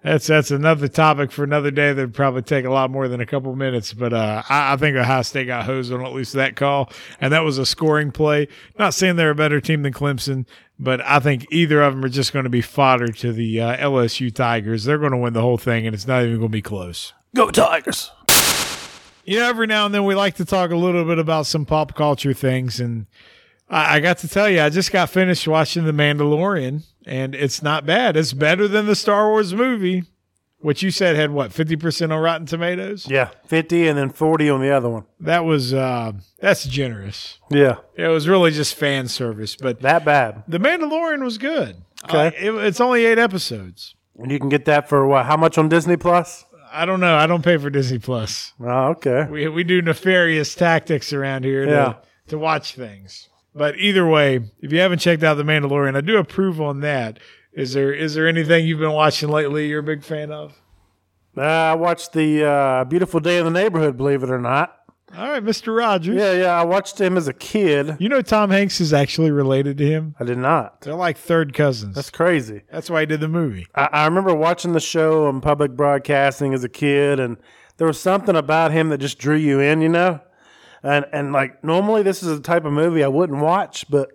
[0.05, 1.95] that's that's another topic for another day.
[1.95, 3.95] That'd probably take a lot more than a couple minutes.
[3.95, 7.33] But uh, I, I think Ohio State got hosed on at least that call, and
[7.33, 8.49] that was a scoring play.
[8.79, 10.45] Not saying they're a better team than Clemson,
[10.79, 13.77] but I think either of them are just going to be fodder to the uh,
[13.79, 14.85] LSU Tigers.
[14.85, 17.15] They're going to win the whole thing, and it's not even going to be close.
[17.35, 18.11] Go Tigers!
[19.25, 21.65] You know, every now and then we like to talk a little bit about some
[21.65, 23.07] pop culture things, and
[23.75, 27.63] I, I got to tell you, I just got finished watching The Mandalorian, and it's
[27.63, 28.17] not bad.
[28.17, 30.05] It's better than the Star Wars movie,
[30.59, 33.07] which you said had what fifty percent on Rotten Tomatoes.
[33.09, 35.05] Yeah, 50 and then 40 on the other one.
[35.21, 37.39] That was uh, that's generous.
[37.51, 40.45] Yeah, It was really just fan service, but that bad.
[40.49, 41.77] The Mandalorian was good.
[42.05, 42.27] Okay.
[42.29, 43.95] Uh, it- it's only eight episodes.
[44.19, 45.27] And you can get that for what?
[45.27, 46.45] How much on Disney Plus?
[46.73, 47.17] I don't know.
[47.17, 48.53] I don't pay for Disney Plus.
[48.61, 49.27] Oh, okay.
[49.31, 51.95] We we do nefarious tactics around here to, Yeah.
[52.29, 53.29] to watch things.
[53.55, 57.21] But either way, if you haven't checked out The Mandalorian, I do approve on that.
[57.53, 60.61] Is there is there anything you've been watching lately you're a big fan of?
[61.37, 64.77] Uh, I watched the uh, Beautiful Day in the Neighborhood, believe it or not.
[65.17, 65.77] All right, Mr.
[65.77, 66.17] Rogers.
[66.17, 66.61] Yeah, yeah.
[66.61, 67.97] I watched him as a kid.
[68.01, 70.17] You know Tom Hanks is actually related to him.
[70.19, 70.81] I did not.
[70.81, 71.95] They're like third cousins.
[71.95, 72.63] That's crazy.
[72.73, 73.67] That's, why he did the movie.
[73.77, 77.37] I, I remember watching the show on public broadcasting as a kid, and
[77.77, 80.21] there was something about him that just drew you in, you know.
[80.85, 84.11] And and like normally, this is a type of movie I wouldn't watch, but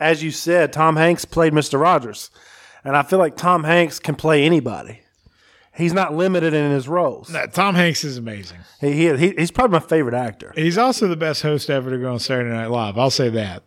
[0.00, 2.30] as you said, Tom Hanks played Mister Rogers,
[2.82, 5.02] and I feel like Tom Hanks can play anybody.
[5.76, 7.30] He's not limited in his roles.
[7.30, 8.58] Nah, Tom Hanks is amazing.
[8.80, 10.52] He, he, he he's probably my favorite actor.
[10.56, 12.98] He's also the best host ever to go on Saturday Night Live.
[12.98, 13.62] I'll say that.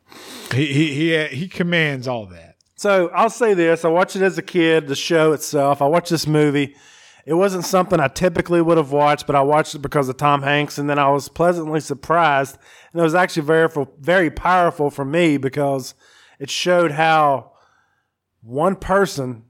[0.53, 2.57] He he he, uh, he commands all that.
[2.75, 5.81] So I'll say this: I watched it as a kid, the show itself.
[5.81, 6.75] I watched this movie.
[7.25, 10.41] It wasn't something I typically would have watched, but I watched it because of Tom
[10.41, 12.57] Hanks, and then I was pleasantly surprised.
[12.91, 15.93] And it was actually very, very powerful for me because
[16.39, 17.51] it showed how
[18.41, 19.43] one person,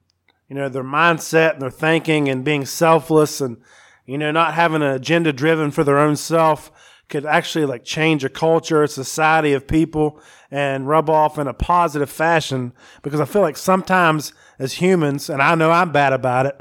[0.49, 3.57] you know, their mindset and their thinking and being selfless and
[4.05, 6.71] you know not having an agenda driven for their own self
[7.07, 11.53] could actually like change a culture, a society of people, and rub off in a
[11.53, 12.73] positive fashion.
[13.03, 16.59] Because I feel like sometimes as humans, and I know I'm bad about it,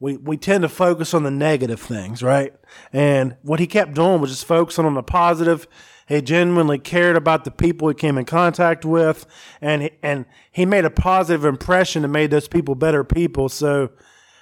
[0.00, 2.54] we, we tend to focus on the negative things, right?
[2.92, 5.66] And what he kept doing was just focusing on the positive.
[6.06, 9.26] He genuinely cared about the people he came in contact with,
[9.60, 13.48] and and he made a positive impression and made those people better people.
[13.48, 13.90] So,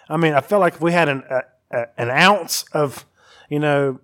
[0.08, 1.40] I mean, I felt like if we had an a,
[1.72, 3.04] a, an ounce of,
[3.48, 3.98] you know,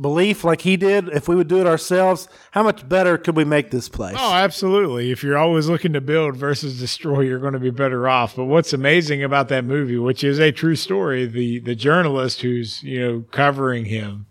[0.00, 3.44] belief like he did, if we would do it ourselves, how much better could we
[3.44, 4.16] make this place?
[4.18, 5.10] Oh, absolutely.
[5.10, 8.36] If you're always looking to build versus destroy, you're going to be better off.
[8.36, 12.82] But what's amazing about that movie, which is a true story, the the journalist who's,
[12.82, 14.26] you know, covering him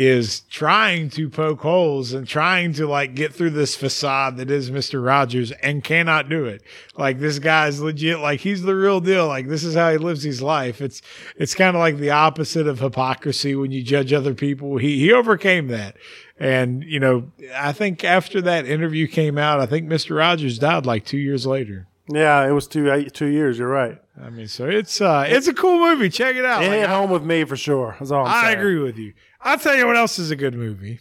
[0.00, 4.70] is trying to poke holes and trying to like get through this facade that is
[4.70, 5.04] Mr.
[5.04, 6.62] Rogers and cannot do it.
[6.96, 9.26] Like this guy's legit, like he's the real deal.
[9.26, 10.80] Like this is how he lives his life.
[10.80, 11.02] It's
[11.36, 14.76] it's kind of like the opposite of hypocrisy when you judge other people.
[14.76, 15.96] He he overcame that.
[16.38, 20.16] And, you know, I think after that interview came out, I think Mr.
[20.16, 21.88] Rogers died like two years later.
[22.08, 23.58] Yeah, it was two eight, two years.
[23.58, 23.98] You're right.
[24.22, 26.08] I mean, so it's uh, it's a cool movie.
[26.08, 26.62] Check it out.
[26.62, 27.96] It Like, hit home with me for sure.
[27.98, 28.58] That's all I'm I saying.
[28.58, 29.12] agree with you.
[29.40, 31.00] I'll tell you what else is a good movie.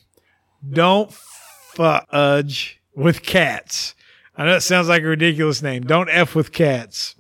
[0.70, 3.96] Don't fudge with cats.
[4.36, 5.84] I know it sounds like a ridiculous name.
[5.84, 7.16] Don't f with cats.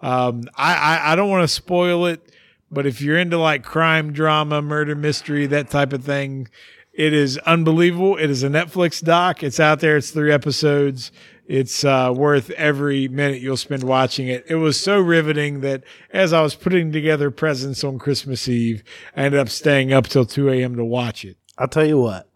[0.00, 2.32] Um, I, I I don't want to spoil it,
[2.70, 6.48] but if you're into like crime drama, murder mystery, that type of thing,
[6.92, 8.16] it is unbelievable.
[8.16, 9.42] It is a Netflix doc.
[9.42, 9.96] It's out there.
[9.96, 11.10] It's three episodes.
[11.46, 14.44] It's uh, worth every minute you'll spend watching it.
[14.48, 18.82] It was so riveting that as I was putting together presents on Christmas Eve,
[19.16, 20.76] I ended up staying up till 2 a.m.
[20.76, 21.36] to watch it.
[21.58, 22.28] I'll tell you what.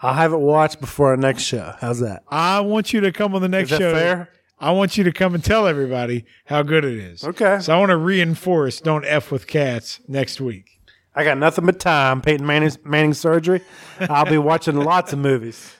[0.00, 1.74] I'll have it watched before our next show.
[1.80, 2.22] How's that?
[2.28, 3.92] I want you to come on the next Is that show.
[3.94, 4.30] fair?
[4.58, 7.24] I want you to come and tell everybody how good it is.
[7.24, 7.58] Okay.
[7.60, 10.78] So I want to reinforce don't F with cats next week.
[11.14, 12.20] I got nothing but time.
[12.20, 13.60] Peyton Manning's, Manning surgery.
[14.00, 15.74] I'll be watching lots of movies.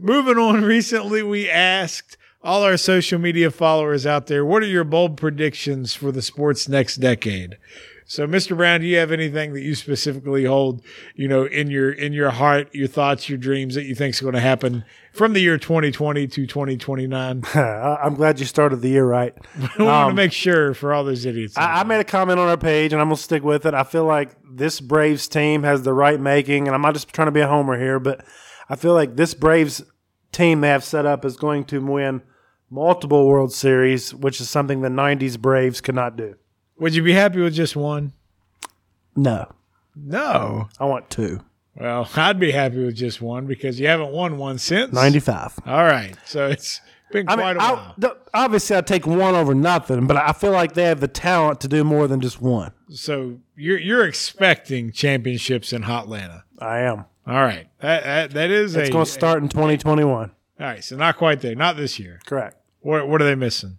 [0.00, 4.84] Moving on, recently we asked all our social media followers out there, what are your
[4.84, 7.58] bold predictions for the sport's next decade?
[8.06, 8.56] So, Mr.
[8.56, 10.82] Brown, do you have anything that you specifically hold,
[11.14, 14.20] you know, in your in your heart, your thoughts, your dreams that you think is
[14.20, 17.44] going to happen from the year 2020 to 2029?
[17.54, 19.32] I- I'm glad you started the year right.
[19.78, 21.56] I want to make sure for all those idiots.
[21.56, 23.74] I, I made a comment on our page, and I'm gonna stick with it.
[23.74, 27.26] I feel like this Braves team has the right making, and I'm not just trying
[27.28, 28.24] to be a homer here, but
[28.68, 29.84] I feel like this Braves
[30.32, 32.22] team they have set up is going to win
[32.70, 36.36] multiple World Series, which is something the '90s Braves could not do.
[36.78, 38.12] Would you be happy with just one?
[39.16, 39.50] No,
[39.96, 40.68] No.
[40.78, 41.40] I want two.
[41.76, 44.92] Well, I'd be happy with just one because you haven't won one since.
[44.92, 45.58] Ninety-five.
[45.66, 46.14] All right.
[46.26, 46.80] So it's
[47.12, 47.94] been I quite mean, a I, while.
[47.98, 51.60] the- obviously, I'd take one over nothing, but I feel like they have the talent
[51.62, 52.72] to do more than just one.
[52.88, 56.42] So you're you're expecting championships in Hotlanta.
[56.58, 57.04] I am.
[57.26, 57.68] All right.
[57.80, 60.30] That that, that is It's going to start in 2021.
[60.30, 60.82] All right.
[60.84, 61.54] So not quite there.
[61.54, 62.20] Not this year.
[62.26, 62.56] Correct.
[62.80, 63.78] What what are they missing?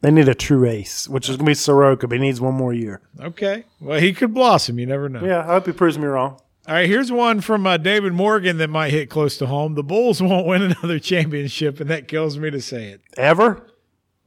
[0.00, 2.54] They need a true ace, which is going to be Soroka, but he needs one
[2.54, 3.00] more year.
[3.20, 3.64] Okay.
[3.80, 4.78] Well, he could blossom.
[4.78, 5.24] You never know.
[5.24, 6.40] Yeah, I hope he proves me wrong.
[6.68, 6.88] All right.
[6.88, 9.74] Here's one from uh, David Morgan that might hit close to home.
[9.74, 13.00] The Bulls won't win another championship, and that kills me to say it.
[13.16, 13.66] Ever?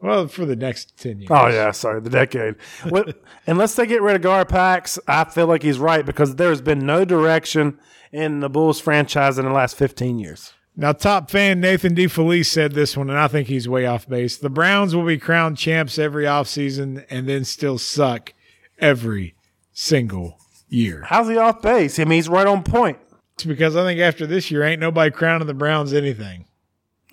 [0.02, 1.30] Well, for the next ten years.
[1.32, 2.56] Oh yeah, sorry, the decade.
[2.90, 6.50] What- unless they get rid of Gar Pax, I feel like he's right because there
[6.50, 7.80] has been no direction
[8.12, 10.54] in the Bulls franchise in the last 15 years.
[10.76, 14.38] Now, top fan Nathan DeFelice said this one, and I think he's way off base.
[14.38, 18.34] The Browns will be crowned champs every offseason and then still suck
[18.80, 19.36] every
[19.74, 21.04] single year.
[21.06, 22.00] How's he off base?
[22.00, 22.98] I mean, he's right on point.
[23.36, 26.46] It's because I think after this year, ain't nobody crowning the Browns anything.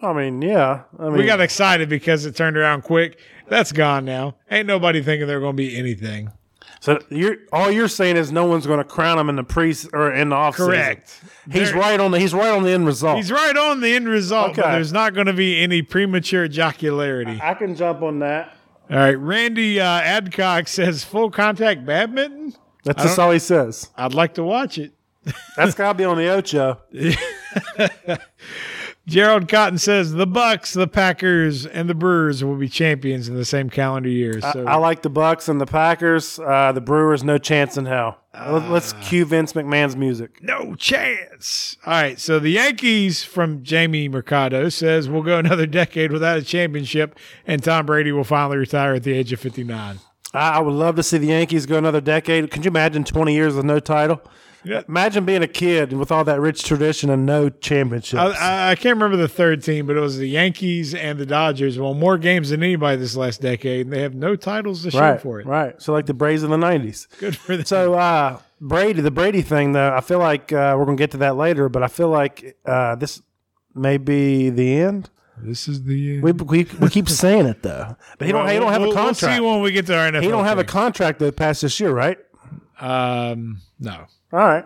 [0.01, 0.83] I mean, yeah.
[0.99, 3.19] I mean, We got excited because it turned around quick.
[3.49, 4.37] That's gone now.
[4.51, 6.31] Ain't nobody thinking they're going to be anything.
[6.81, 9.75] so you're all you're saying is no one's going to crown him in the pre
[9.93, 11.21] or in the off Correct.
[11.51, 13.17] He's There- right on the he's right on the end result.
[13.17, 14.73] He's right on the end result, but Okay.
[14.73, 17.41] there's not going to be any premature jocularity.
[17.43, 18.55] I can jump on that.
[18.91, 19.19] All right.
[19.19, 22.55] Randy uh, Adcock says full contact badminton.
[22.85, 23.91] That's just all he says.
[23.97, 24.93] I'd like to watch it.
[25.57, 26.81] That's got to be on the Ocho.
[29.09, 33.45] Gerald Cotton says the Bucks, the Packers, and the Brewers will be champions in the
[33.45, 34.41] same calendar year.
[34.41, 36.39] So I like the Bucks and the Packers.
[36.39, 38.19] Uh, the Brewers, no chance in hell.
[38.35, 40.43] Let- Let's cue Vince McMahon's music.
[40.43, 41.77] no chance.
[41.87, 42.21] All right.
[42.21, 47.63] So the Yankees from Jamie Mercado says we'll go another decade without a championship, and
[47.63, 49.99] Tom Brady will finally retire at the age of 59.
[50.35, 52.51] I I would love to see the Yankees go another decade.
[52.51, 54.21] Could you imagine 20 years with no title?
[54.69, 54.83] Yeah.
[54.89, 58.21] Imagine being a kid with all that rich tradition and no championships.
[58.21, 61.79] I, I, can't remember the third team, but it was the Yankees and the Dodgers.
[61.79, 65.17] Won more games than anybody this last decade, and they have no titles to show
[65.19, 65.47] for it.
[65.47, 65.81] right.
[65.81, 67.07] So like the Braves in the 90s.
[67.19, 67.65] Good for them.
[67.65, 71.19] So uh, Brady, the Brady thing, though, I feel like uh, we're gonna get to
[71.19, 73.23] that later, but I feel like uh, this
[73.75, 75.09] may be the end.
[75.41, 76.21] this is the.
[76.21, 78.95] We, we, we keep saying it though, but he don't he don't have We'll- a
[78.95, 79.37] we'll contract.
[79.37, 80.23] see when we get to our NFL.
[80.23, 82.19] he don't have a contract that passed this year, right?
[82.81, 84.07] Um, no.
[84.33, 84.65] All right.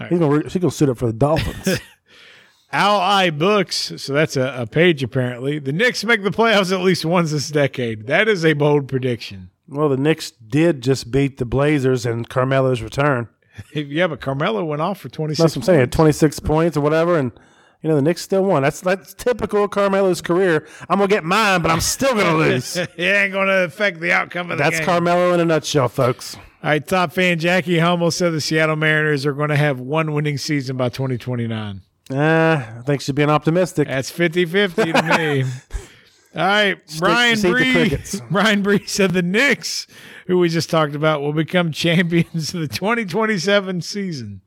[0.00, 0.10] right.
[0.10, 1.80] He's gonna he's gonna suit up for the Dolphins.
[2.74, 5.58] Owl Eye Books, so that's a, a page apparently.
[5.58, 8.06] The Knicks make the playoffs at least once this decade.
[8.06, 9.50] That is a bold prediction.
[9.68, 13.28] well, the Knicks did just beat the Blazers and Carmelo's return.
[13.74, 15.90] Yeah, but Carmelo went off for 26 That's what I'm saying.
[15.90, 17.32] 26 points or whatever, and
[17.82, 18.62] you know the Knicks still won.
[18.62, 20.66] That's that's typical of Carmelo's career.
[20.88, 22.76] I'm gonna get mine, but I'm still gonna lose.
[22.78, 24.86] it ain't going to affect the outcome of the That's game.
[24.86, 26.38] Carmelo in a nutshell, folks.
[26.62, 30.12] All right, top fan Jackie Hummel said the Seattle Mariners are going to have one
[30.12, 31.80] winning season by 2029.
[32.08, 33.88] Uh, I think she's being optimistic.
[33.88, 35.42] That's 50 50 to me.
[36.34, 37.98] All right, Brian Bree.
[38.30, 39.86] Brian Bree said the Knicks,
[40.28, 44.40] who we just talked about, will become champions of the 2027 season.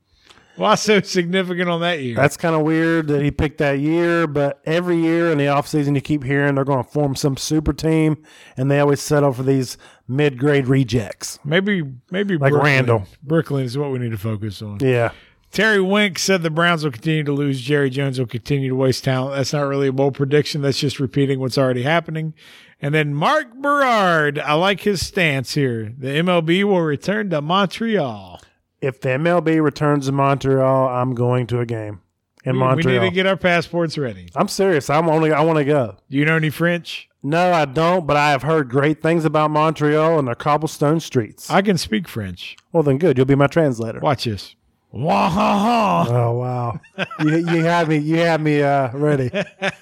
[0.62, 2.16] Why so significant on that year?
[2.16, 5.94] That's kind of weird that he picked that year, but every year in the offseason
[5.94, 8.22] you keep hearing they're going to form some super team,
[8.56, 9.76] and they always settle for these
[10.08, 11.38] mid grade rejects.
[11.44, 12.72] maybe maybe Like Brooklyn.
[12.72, 13.06] Randall.
[13.22, 14.78] Brooklyn is what we need to focus on.
[14.80, 15.12] Yeah.
[15.52, 17.60] Terry Wink said the Browns will continue to lose.
[17.60, 19.36] Jerry Jones will continue to waste talent.
[19.36, 20.60] That's not really a bold prediction.
[20.60, 22.34] That's just repeating what's already happening.
[22.82, 25.94] And then Mark Berard, I like his stance here.
[25.96, 28.42] The MLB will return to Montreal.
[28.86, 32.00] If the MLB returns to Montreal, I'm going to a game
[32.44, 32.94] in We- Montreal.
[32.94, 34.28] We need to get our passports ready.
[34.36, 34.88] I'm serious.
[34.88, 35.32] I'm only.
[35.32, 35.96] I want to go.
[36.08, 37.08] Do you know any French?
[37.22, 38.06] No, I don't.
[38.06, 41.50] But I have heard great things about Montreal and their cobblestone streets.
[41.50, 42.56] I can speak French.
[42.72, 43.16] well, then good.
[43.16, 43.98] You'll be my translator.
[43.98, 44.54] Watch this.
[44.92, 46.06] Wah-ha-ha.
[46.08, 46.80] Oh wow!
[47.20, 47.98] you, you had me.
[47.98, 49.30] You had me uh, ready.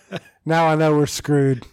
[0.46, 1.66] now I know we're screwed.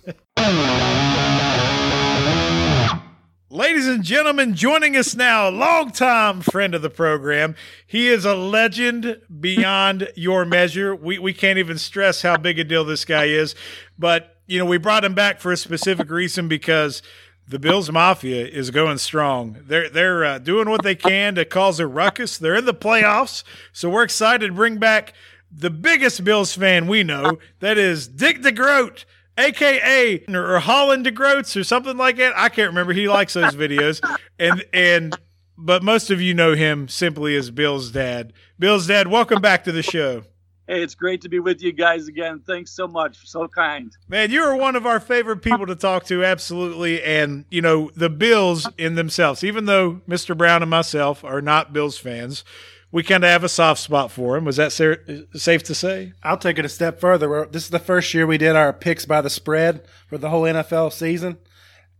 [3.53, 7.53] Ladies and gentlemen, joining us now, longtime friend of the program.
[7.85, 10.95] He is a legend beyond your measure.
[10.95, 13.53] We we can't even stress how big a deal this guy is.
[13.99, 17.01] But you know, we brought him back for a specific reason because
[17.45, 19.57] the Bills Mafia is going strong.
[19.65, 22.37] They're they're uh, doing what they can to cause a ruckus.
[22.37, 25.13] They're in the playoffs, so we're excited to bring back
[25.51, 27.37] the biggest Bills fan we know.
[27.59, 29.03] That is Dick DeGroat
[29.41, 32.33] aka or Holland DeGroats or something like that.
[32.37, 32.93] I can't remember.
[32.93, 34.01] He likes those videos,
[34.39, 35.17] and and
[35.57, 38.33] but most of you know him simply as Bill's dad.
[38.57, 40.23] Bill's dad, welcome back to the show.
[40.67, 42.39] Hey, it's great to be with you guys again.
[42.47, 43.27] Thanks so much.
[43.27, 43.91] So kind.
[44.07, 47.03] Man, you are one of our favorite people to talk to, absolutely.
[47.03, 50.37] And, you know, the Bills in themselves, even though Mr.
[50.37, 52.45] Brown and myself are not Bills fans,
[52.91, 54.45] we kind of have a soft spot for him.
[54.45, 54.95] Was that sa-
[55.33, 56.13] safe to say?
[56.23, 57.47] I'll take it a step further.
[57.49, 60.43] This is the first year we did our picks by the spread for the whole
[60.43, 61.37] NFL season.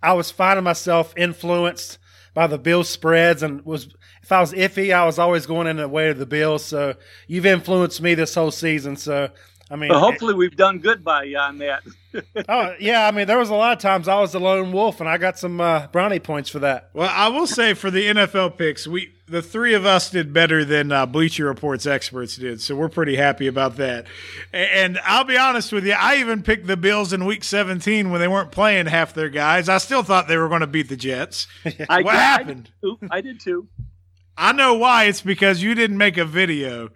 [0.03, 1.97] I was finding myself influenced
[2.33, 5.77] by the Bills spreads, and was if I was iffy, I was always going in
[5.77, 6.63] the way of the Bills.
[6.65, 6.95] So
[7.27, 8.95] you've influenced me this whole season.
[8.95, 9.29] So
[9.71, 11.81] I mean, But hopefully, we've done good by you on that.
[12.49, 14.99] oh yeah, I mean, there was a lot of times I was the lone wolf,
[14.99, 16.89] and I got some uh, brownie points for that.
[16.93, 20.65] Well, I will say for the NFL picks, we the three of us did better
[20.65, 24.07] than uh, Bleacher Report's experts did, so we're pretty happy about that.
[24.53, 28.11] A- And I'll be honest with you, I even picked the Bills in Week 17
[28.11, 29.69] when they weren't playing half their guys.
[29.69, 31.47] I still thought they were going to beat the Jets.
[31.89, 32.69] I, What I happened?
[32.83, 33.09] did.
[33.09, 33.69] I did too.
[34.37, 35.05] I know why.
[35.05, 36.89] It's because you didn't make a video.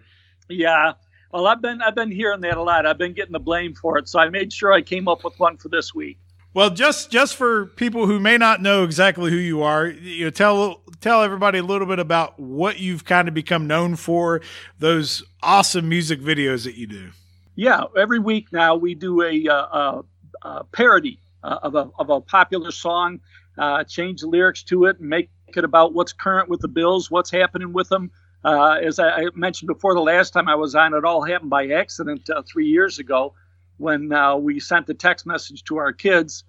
[0.50, 0.92] Yeah.
[1.36, 2.86] Well, I've been I've been hearing that a lot.
[2.86, 5.38] I've been getting the blame for it, so I made sure I came up with
[5.38, 6.16] one for this week.
[6.54, 10.30] Well, just just for people who may not know exactly who you are, you know,
[10.30, 14.40] tell tell everybody a little bit about what you've kind of become known for,
[14.78, 17.10] those awesome music videos that you do.
[17.54, 20.02] Yeah, every week now we do a, uh, uh,
[20.40, 23.20] uh, parody uh, of a of a popular song,
[23.58, 27.10] uh, change the lyrics to it, and make it about what's current with the Bills,
[27.10, 28.10] what's happening with them.
[28.46, 31.50] Uh, as I, I mentioned before, the last time I was on, it all happened
[31.50, 33.34] by accident uh, three years ago
[33.78, 36.44] when uh, we sent the text message to our kids.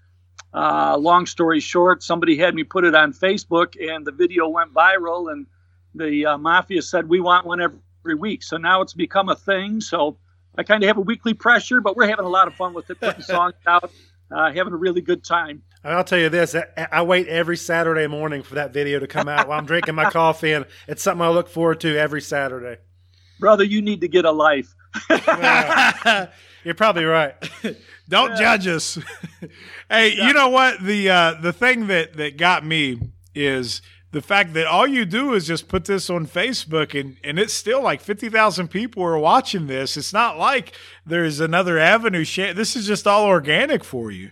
[0.53, 4.71] Uh, long story short, somebody had me put it on Facebook, and the video went
[4.75, 5.47] viral, and
[5.95, 8.43] the uh, mafia said we want one every week.
[8.43, 9.81] So now it's become a thing.
[9.81, 10.17] So
[10.55, 12.91] I kind of have a weekly pressure, but we're having a lot of fun with
[12.91, 13.91] it, putting songs out,
[14.29, 15.63] uh, having a really good time.
[15.83, 19.07] And I'll tell you this: I, I wait every Saturday morning for that video to
[19.07, 22.21] come out while I'm drinking my coffee, and it's something I look forward to every
[22.21, 22.81] Saturday.
[23.39, 24.73] Brother, you need to get a life.
[26.63, 27.33] You're probably right.
[28.09, 28.97] Don't judge us.
[29.89, 30.83] hey, you know what?
[30.83, 32.99] The uh, the thing that that got me
[33.35, 37.37] is the fact that all you do is just put this on Facebook and and
[37.37, 39.95] it's still like 50,000 people are watching this.
[39.97, 40.73] It's not like
[41.05, 42.53] there's another avenue share.
[42.53, 44.31] This is just all organic for you.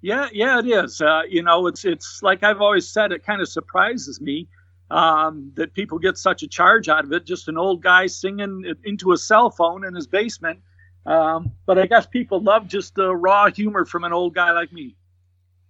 [0.00, 1.00] Yeah, yeah, it is.
[1.00, 3.12] Uh, you know, it's it's like I've always said.
[3.12, 4.48] It kind of surprises me
[4.90, 7.24] um, that people get such a charge out of it.
[7.24, 10.60] Just an old guy singing into a cell phone in his basement.
[11.04, 14.72] Um, but I guess people love just the raw humor from an old guy like
[14.72, 14.94] me.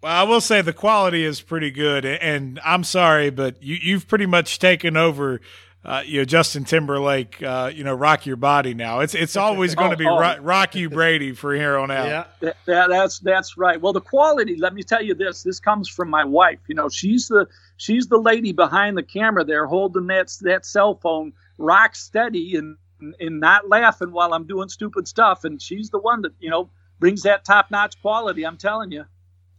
[0.03, 4.07] Well, I will say the quality is pretty good, and I'm sorry, but you, you've
[4.07, 5.41] pretty much taken over.
[5.85, 9.01] Uh, you know Justin Timberlake, uh, you know Rock Your Body now.
[9.01, 10.21] It's it's always going to be Oh, oh.
[10.21, 12.07] Ro- Rock You Brady for here on out.
[12.07, 12.25] Yeah.
[12.41, 13.81] That, that, that's that's right.
[13.81, 14.57] Well, the quality.
[14.57, 15.45] Let me tell you this.
[15.45, 16.59] This comes from my wife.
[16.67, 20.97] You know, she's the she's the lady behind the camera there, holding that that cell
[20.97, 22.77] phone rock steady and
[23.21, 25.45] and not laughing while I'm doing stupid stuff.
[25.45, 28.45] And she's the one that you know brings that top notch quality.
[28.45, 29.05] I'm telling you.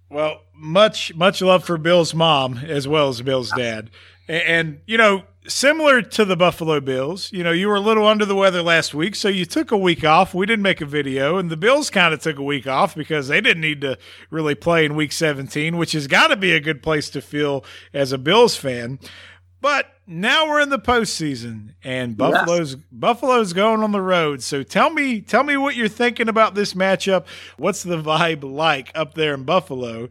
[0.09, 3.89] Well, much much love for Bill's mom as well as Bill's dad,
[4.28, 8.05] and, and you know, similar to the Buffalo Bills, you know, you were a little
[8.05, 10.33] under the weather last week, so you took a week off.
[10.33, 13.27] We didn't make a video, and the Bills kind of took a week off because
[13.27, 13.97] they didn't need to
[14.29, 17.63] really play in Week 17, which has got to be a good place to feel
[17.93, 18.99] as a Bills fan.
[19.61, 22.83] But now we're in the postseason, and Buffalo's yes.
[22.91, 24.41] Buffalo's going on the road.
[24.41, 27.25] So tell me, tell me what you're thinking about this matchup.
[27.57, 30.09] What's the vibe like up there in Buffalo?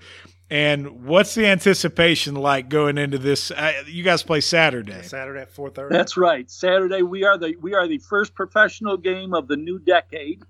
[0.51, 3.51] And what's the anticipation like going into this?
[3.51, 5.03] Uh, you guys play Saturday.
[5.03, 5.94] Saturday at four thirty.
[5.94, 6.51] That's right.
[6.51, 10.42] Saturday we are the we are the first professional game of the new decade.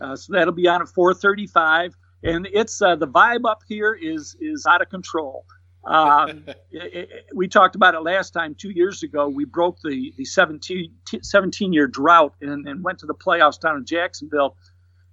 [0.00, 3.62] Uh, so that'll be on at four thirty five, and it's uh, the vibe up
[3.66, 5.46] here is is out of control.
[5.86, 9.28] Um, it, it, we talked about it last time two years ago.
[9.28, 10.92] We broke the the 17,
[11.22, 14.56] 17 year drought and, and went to the playoffs down in Jacksonville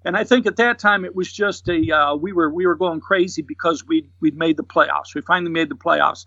[0.06, 2.76] and I think at that time it was just a uh, we were we were
[2.76, 5.16] going crazy because we we'd made the playoffs.
[5.16, 6.26] We finally made the playoffs.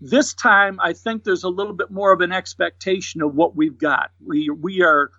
[0.00, 3.76] This time I think there's a little bit more of an expectation of what we've
[3.76, 4.12] got.
[4.24, 5.10] We we are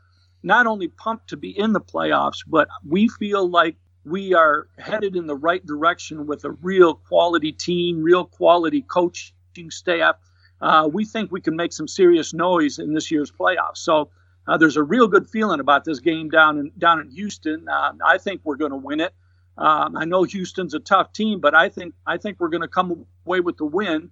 [0.42, 3.76] not only pumped to be in the playoffs, but we feel like
[4.06, 9.70] we are headed in the right direction with a real quality team, real quality coaching
[9.70, 10.16] staff.
[10.62, 13.78] Uh, we think we can make some serious noise in this year's playoffs.
[13.78, 14.10] So
[14.50, 17.70] uh, there's a real good feeling about this game down in down in Houston.
[17.70, 19.14] Uh, I think we're going to win it.
[19.58, 22.68] Um, I know Houston's a tough team, but I think I think we're going to
[22.68, 24.10] come away with the win.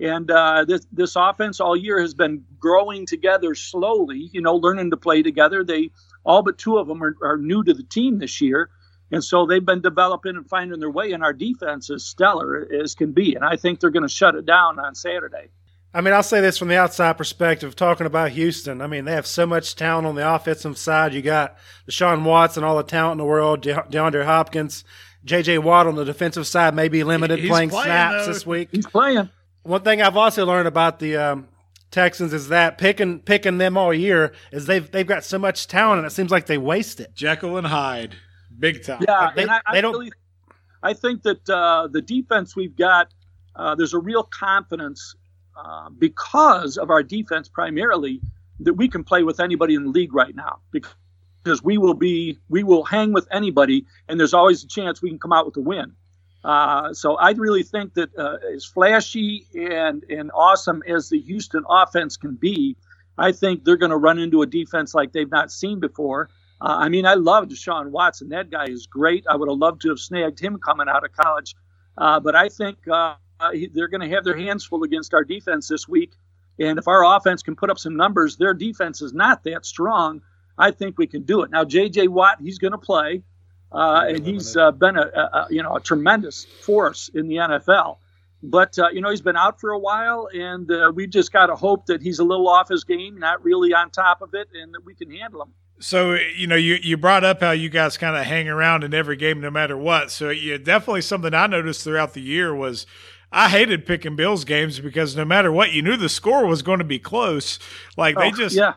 [0.00, 4.28] And uh, this this offense all year has been growing together slowly.
[4.32, 5.62] You know, learning to play together.
[5.62, 5.90] They
[6.24, 8.70] all but two of them are, are new to the team this year,
[9.12, 11.12] and so they've been developing and finding their way.
[11.12, 13.36] And our defense is stellar as can be.
[13.36, 15.50] And I think they're going to shut it down on Saturday.
[15.96, 18.82] I mean, I'll say this from the outside perspective, talking about Houston.
[18.82, 21.14] I mean, they have so much talent on the offensive side.
[21.14, 21.56] You got
[21.88, 24.84] Deshaun Watson, all the talent in the world, De- DeAndre Hopkins,
[25.24, 25.56] J.J.
[25.56, 28.32] Watt on the defensive side, maybe limited He's playing, playing snaps though.
[28.34, 28.68] this week.
[28.72, 29.30] He's playing.
[29.62, 31.48] One thing I've also learned about the um,
[31.90, 36.00] Texans is that picking picking them all year is they've they've got so much talent
[36.00, 37.14] and it seems like they waste it.
[37.14, 38.14] Jekyll and Hyde,
[38.58, 39.02] big time.
[39.08, 40.12] Yeah, they, and I, I, really,
[40.82, 43.08] I think that uh, the defense we've got,
[43.56, 45.16] uh, there's a real confidence
[45.56, 48.20] uh, because of our defense primarily
[48.60, 52.38] that we can play with anybody in the league right now because we will be
[52.48, 55.56] we will hang with anybody and there's always a chance we can come out with
[55.56, 55.92] a win.
[56.44, 61.64] Uh, so I really think that uh, as flashy and and awesome as the Houston
[61.68, 62.76] offense can be,
[63.18, 66.28] I think they're going to run into a defense like they've not seen before.
[66.60, 68.28] Uh, I mean, I love Deshaun Watson.
[68.28, 69.24] That guy is great.
[69.28, 71.54] I would have loved to have snagged him coming out of college.
[71.98, 72.78] Uh, but I think
[73.40, 76.12] uh, they're going to have their hands full against our defense this week.
[76.58, 80.22] And if our offense can put up some numbers, their defense is not that strong.
[80.58, 81.50] I think we can do it.
[81.50, 82.08] Now, J.J.
[82.08, 83.22] Watt, he's going to play,
[83.72, 87.98] uh, and he's uh, been a, a, you know a tremendous force in the NFL.
[88.42, 91.46] But uh, you know he's been out for a while, and uh, we just got
[91.46, 94.48] to hope that he's a little off his game, not really on top of it,
[94.54, 95.52] and that we can handle him.
[95.78, 98.94] So you know, you you brought up how you guys kind of hang around in
[98.94, 100.10] every game, no matter what.
[100.10, 102.86] So yeah, definitely something I noticed throughout the year was
[103.32, 106.78] I hated picking Bills games because no matter what, you knew the score was going
[106.78, 107.58] to be close.
[107.96, 108.74] Like they oh, just, yeah.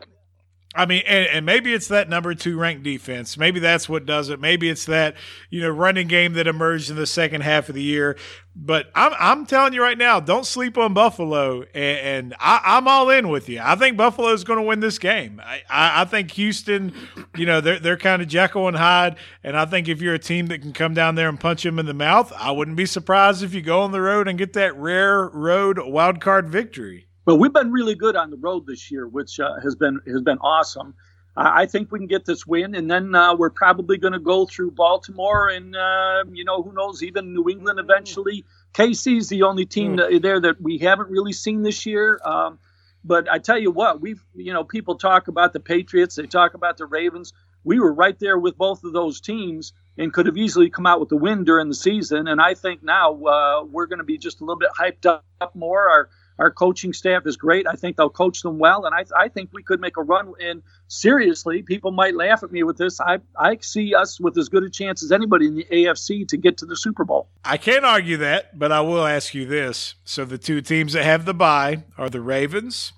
[0.72, 3.36] I mean, and, and, maybe it's that number two ranked defense.
[3.36, 4.38] Maybe that's what does it.
[4.38, 5.16] Maybe it's that
[5.50, 8.16] you know running game that emerged in the second half of the year.
[8.54, 12.86] But I'm I'm telling you right now, don't sleep on Buffalo, and, and I, am
[12.86, 13.60] all in with you.
[13.60, 15.42] I think Buffalo is going to win this game.
[15.44, 16.94] I, I, I think Houston,
[17.36, 20.20] you know, they're they're kind of Jekyll and Hyde, and I think if you're a
[20.20, 22.86] team that can come down there and punch them in the mouth, I wouldn't be
[22.86, 27.08] surprised if you go on the road and get that rare road wild card victory.
[27.26, 30.22] Well, we've been really good on the road this year, which uh, has been has
[30.22, 30.94] been awesome.
[31.36, 34.46] I think we can get this win, and then uh, we're probably going to go
[34.46, 38.44] through Baltimore and uh, you know who knows even New England eventually.
[38.74, 40.22] KC's the only team mm.
[40.22, 42.20] there that we haven't really seen this year.
[42.24, 42.58] Um,
[43.04, 46.54] but I tell you what, we've you know people talk about the Patriots, they talk
[46.54, 47.32] about the Ravens.
[47.62, 50.98] We were right there with both of those teams and could have easily come out
[50.98, 52.26] with the win during the season.
[52.26, 55.24] And I think now uh, we're going to be just a little bit hyped up,
[55.42, 55.90] up more.
[55.90, 56.08] Our
[56.40, 57.66] our coaching staff is great.
[57.66, 60.32] I think they'll coach them well, and I, I think we could make a run.
[60.40, 62.98] And seriously, people might laugh at me with this.
[62.98, 66.38] I, I see us with as good a chance as anybody in the AFC to
[66.38, 67.28] get to the Super Bowl.
[67.44, 69.96] I can't argue that, but I will ask you this.
[70.04, 72.94] So the two teams that have the bye are the Ravens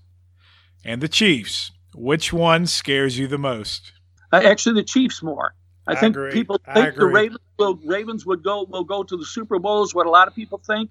[0.84, 1.72] and the Chiefs.
[1.94, 3.92] Which one scares you the most?
[4.32, 5.54] Uh, actually, the Chiefs more.
[5.88, 6.30] I, I think agree.
[6.30, 9.92] people think the Ravens will, Ravens would go will go to the Super Bowl is
[9.92, 10.90] what a lot of people think.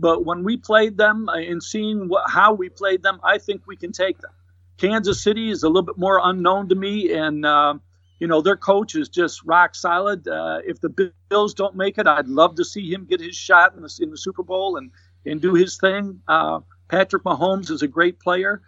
[0.00, 3.66] But when we played them and uh, seeing what, how we played them, I think
[3.66, 4.30] we can take them.
[4.78, 7.74] Kansas City is a little bit more unknown to me, and uh,
[8.18, 10.26] you know their coach is just rock solid.
[10.26, 13.74] Uh, if the Bills don't make it, I'd love to see him get his shot
[13.76, 14.90] in the, in the Super Bowl and
[15.26, 16.22] and do his thing.
[16.26, 18.62] Uh, Patrick Mahomes is a great player,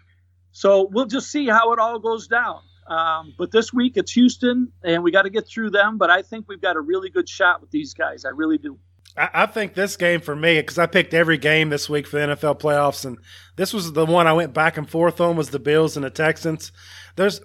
[0.50, 2.60] so we'll just see how it all goes down.
[2.86, 5.96] Um, but this week it's Houston, and we got to get through them.
[5.96, 8.26] But I think we've got a really good shot with these guys.
[8.26, 8.78] I really do.
[9.16, 12.18] I, I think this game for me, because I picked every game this week for
[12.18, 13.18] the NFL playoffs, and
[13.56, 16.10] this was the one I went back and forth on was the Bills and the
[16.10, 16.72] Texans.
[17.16, 17.40] There's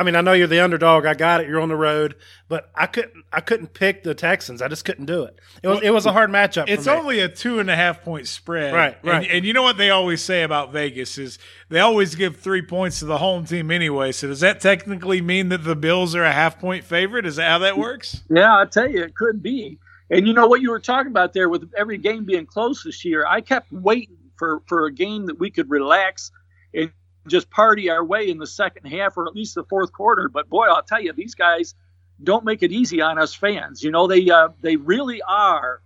[0.00, 1.04] I mean, I know you're the underdog.
[1.04, 1.48] I got it.
[1.48, 2.14] You're on the road,
[2.48, 3.22] but I couldn't.
[3.32, 4.62] I couldn't pick the Texans.
[4.62, 5.38] I just couldn't do it.
[5.62, 5.82] It was.
[5.82, 6.68] it was a hard matchup.
[6.68, 8.96] It's only a two and a half point spread, right?
[9.02, 9.24] Right.
[9.24, 12.62] And, and, you know what they always say about Vegas is they always give three
[12.62, 14.12] points to the home team anyway.
[14.12, 17.26] So does that technically mean that the Bills are a half point favorite?
[17.26, 18.22] Is that how that works?
[18.30, 19.78] Yeah, I tell you, it could be.
[20.10, 23.04] And you know what you were talking about there with every game being close this
[23.04, 23.24] year.
[23.26, 26.32] I kept waiting for for a game that we could relax
[26.74, 26.90] and
[27.28, 30.28] just party our way in the second half or at least the fourth quarter.
[30.28, 31.74] But boy, I'll tell you, these guys
[32.22, 33.82] don't make it easy on us fans.
[33.82, 35.80] You know, they uh, they really are.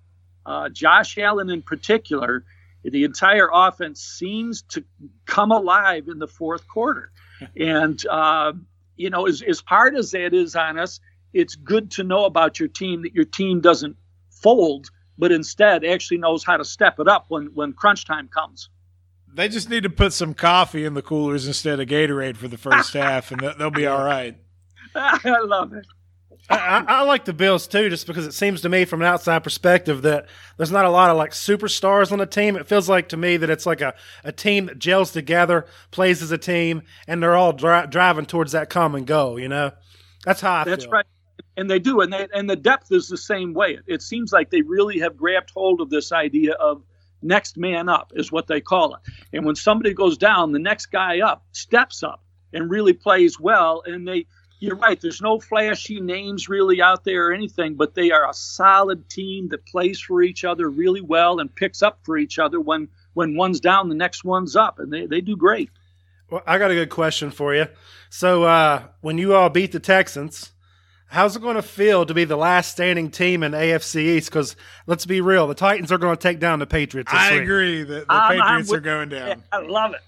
[0.47, 2.45] Uh, Josh Allen in particular,
[2.83, 4.85] the entire offense seems to
[5.27, 7.13] come alive in the fourth quarter,
[7.57, 8.53] and uh,
[8.97, 11.01] you know, as as hard as that is on us,
[11.33, 13.97] it's good to know about your team that your team doesn't
[14.45, 18.69] fold, but instead actually knows how to step it up when when crunch time comes.
[19.35, 22.59] They just need to put some coffee in the coolers instead of Gatorade for the
[22.59, 24.37] first half, and they'll be all right.
[24.95, 25.85] I love it.
[26.51, 29.43] I, I, like the Bills too, just because it seems to me, from an outside
[29.43, 30.27] perspective, that
[30.59, 32.57] there's not a lot of like superstars on the team.
[32.57, 36.23] It feels like to me that it's like a, a team that gels together, plays
[36.23, 39.41] as a team, and they're all dri- driving towards that common goal.
[39.41, 39.73] You know,
[40.25, 40.93] that's how I that's feel.
[40.93, 41.07] right,
[41.57, 43.79] and they do, and they and the depth is the same way.
[43.87, 46.83] It, seems like they really have grabbed hold of this idea of
[47.23, 49.01] next man up is what they call it.
[49.33, 53.83] And when somebody goes down, the next guy up steps up and really plays well.
[53.87, 54.27] And they,
[54.61, 58.35] you're right, there's no flashy names really out there or anything, but they are a
[58.35, 62.61] solid team that plays for each other really well and picks up for each other
[62.61, 65.71] when when one's down, the next one's up, and they, they do great.
[66.29, 67.69] Well, I got a good question for you.
[68.11, 70.51] So uh, when you all beat the Texans,
[71.07, 74.31] how's it going to feel to be the last standing team in AFC East?
[74.31, 77.11] Because let's be real, the Titans are going to take down the Patriots.
[77.13, 77.43] I week.
[77.43, 79.43] agree that the I'm, Patriots I'm with, are going down.
[79.53, 80.01] I love it.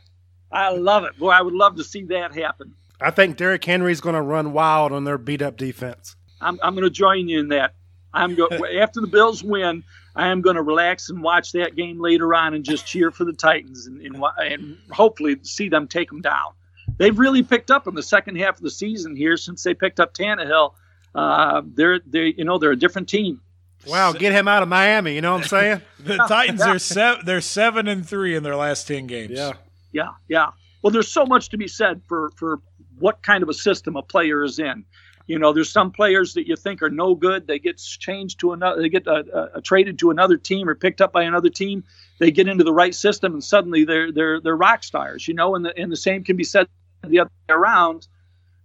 [0.50, 1.18] I love it.
[1.18, 2.74] Boy, I would love to see that happen.
[3.00, 6.16] I think Derrick Henry's going to run wild on their beat up defense.
[6.40, 7.74] I'm, I'm going to join you in that.
[8.14, 8.48] I'm go
[8.80, 9.84] after the Bills win.
[10.14, 13.24] I am going to relax and watch that game later on and just cheer for
[13.24, 16.52] the Titans and, and, and hopefully see them take them down.
[16.96, 20.00] They've really picked up in the second half of the season here since they picked
[20.00, 20.72] up Tannehill
[21.16, 23.40] uh, they're they you know they're a different team.
[23.86, 25.14] Wow, get him out of Miami.
[25.14, 25.82] You know what I'm saying?
[25.98, 27.24] the Titans are seven.
[27.24, 29.32] They're seven and three in their last ten games.
[29.32, 29.52] Yeah,
[29.92, 30.50] yeah, yeah.
[30.82, 32.60] Well, there's so much to be said for for
[32.98, 34.84] what kind of a system a player is in.
[35.26, 37.46] You know, there's some players that you think are no good.
[37.46, 38.82] They get changed to another.
[38.82, 41.82] They get uh, uh, traded to another team or picked up by another team.
[42.20, 45.26] They get into the right system, and suddenly they're they're they're rock stars.
[45.26, 46.68] You know, and the and the same can be said
[47.02, 48.06] the other way around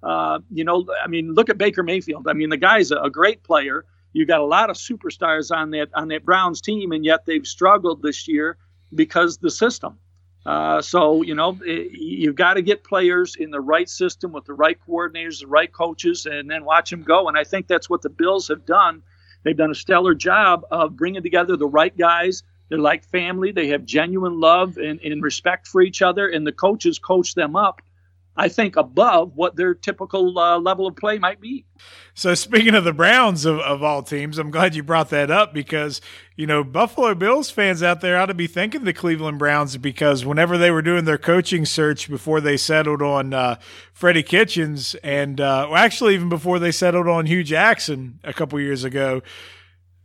[0.03, 2.27] uh, you know, I mean, look at Baker Mayfield.
[2.27, 3.85] I mean, the guy's a, a great player.
[4.13, 7.45] You got a lot of superstars on that on that Browns team, and yet they've
[7.45, 8.57] struggled this year
[8.93, 9.97] because the system.
[10.45, 14.45] Uh, so you know, it, you've got to get players in the right system with
[14.45, 17.27] the right coordinators, the right coaches, and then watch them go.
[17.27, 19.03] And I think that's what the Bills have done.
[19.43, 22.43] They've done a stellar job of bringing together the right guys.
[22.69, 23.51] They're like family.
[23.51, 27.55] They have genuine love and, and respect for each other, and the coaches coach them
[27.55, 27.81] up
[28.37, 31.65] I think, above what their typical uh, level of play might be.
[32.13, 35.53] So, speaking of the Browns of, of all teams, I'm glad you brought that up
[35.53, 35.99] because,
[36.35, 40.25] you know, Buffalo Bills fans out there ought to be thanking the Cleveland Browns because
[40.25, 43.55] whenever they were doing their coaching search before they settled on uh,
[43.93, 48.59] Freddie Kitchens, and uh, well, actually, even before they settled on Hue Jackson a couple
[48.59, 49.21] years ago,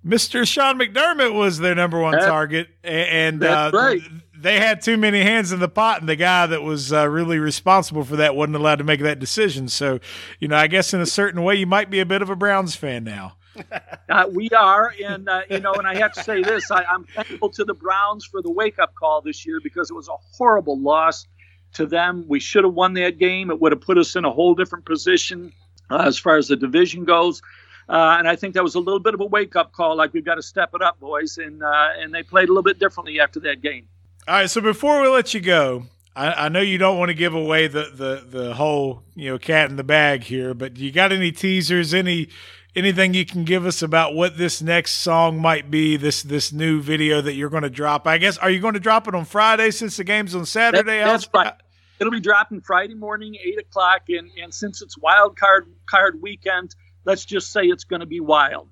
[0.06, 0.46] Mr.
[0.46, 4.00] Sean McDermott was their number one target, and uh, right.
[4.38, 7.38] they had too many hands in the pot, and the guy that was uh, really
[7.40, 9.66] responsible for that wasn't allowed to make that decision.
[9.66, 9.98] So,
[10.38, 12.36] you know, I guess in a certain way, you might be a bit of a
[12.36, 13.36] Browns fan now.
[14.08, 17.04] uh, we are, and uh, you know, and I have to say this: I, am
[17.04, 20.78] thankful to the Browns for the wake-up call this year because it was a horrible
[20.78, 21.26] loss
[21.72, 22.24] to them.
[22.28, 24.84] We should have won that game; it would have put us in a whole different
[24.84, 25.52] position
[25.90, 27.42] uh, as far as the division goes.
[27.88, 30.12] Uh, and I think that was a little bit of a wake up call, like
[30.12, 31.38] we've got to step it up, boys.
[31.38, 33.86] And uh, and they played a little bit differently after that game.
[34.26, 34.50] All right.
[34.50, 35.84] So before we let you go,
[36.16, 39.38] I, I, know you don't want to give away the, the the whole you know
[39.38, 41.94] cat in the bag here, but you got any teasers?
[41.94, 42.28] Any
[42.74, 45.96] anything you can give us about what this next song might be?
[45.96, 48.06] This this new video that you're going to drop?
[48.08, 50.98] I guess are you going to drop it on Friday since the game's on Saturday?
[50.98, 51.54] That, that's right.
[52.00, 56.74] It'll be dropping Friday morning, eight o'clock, and and since it's wild card card weekend
[57.06, 58.68] let's just say it's going to be wild.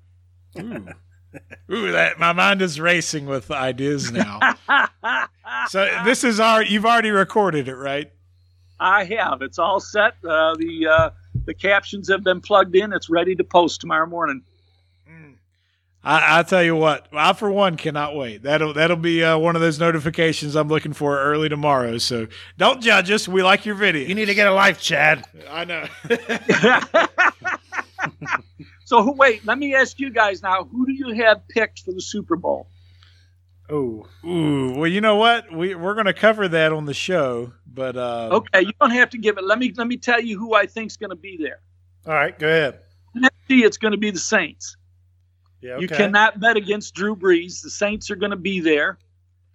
[0.59, 0.87] Ooh.
[1.71, 4.39] Ooh, that my mind is racing with ideas now.
[5.67, 8.11] so this is our you've already recorded it, right?
[8.79, 9.41] I have.
[9.41, 10.13] It's all set.
[10.23, 11.09] Uh, the uh,
[11.45, 12.93] the captions have been plugged in.
[12.93, 14.43] It's ready to post tomorrow morning.
[16.05, 18.43] I, I tell you what, I for one cannot wait.
[18.43, 21.97] That'll that'll be uh, one of those notifications I'm looking for early tomorrow.
[21.97, 22.27] So
[22.59, 23.27] don't judge us.
[23.27, 24.07] We like your video.
[24.07, 25.25] You need to get a life, Chad.
[25.49, 25.87] I know.
[28.85, 31.91] So who, wait, let me ask you guys now: Who do you have picked for
[31.91, 32.67] the Super Bowl?
[33.67, 35.51] Oh, Ooh, well, you know what?
[35.51, 39.09] We we're going to cover that on the show, but uh, Okay, you don't have
[39.11, 39.43] to give it.
[39.43, 41.61] Let me let me tell you who I think's going to be there.
[42.05, 42.81] all right, go ahead.
[43.17, 44.77] NFC, it's going to be the Saints.
[45.61, 47.63] Yeah, You cannot bet against Drew Brees.
[47.63, 48.99] The Saints are going to be there.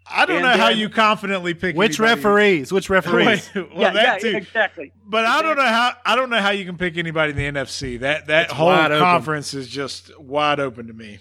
[0.06, 2.16] I don't And know how you confidently pick Which anybody.
[2.22, 2.72] referees?
[2.72, 3.48] Which referees?
[3.54, 4.36] Well, yeah, that yeah, too.
[4.36, 4.92] exactly.
[5.06, 7.60] But I don't know how I don't know how you can pick anybody in the
[7.60, 8.00] NFC.
[8.00, 9.00] That that It's whole wide open.
[9.04, 11.18] conference is just wide open to me.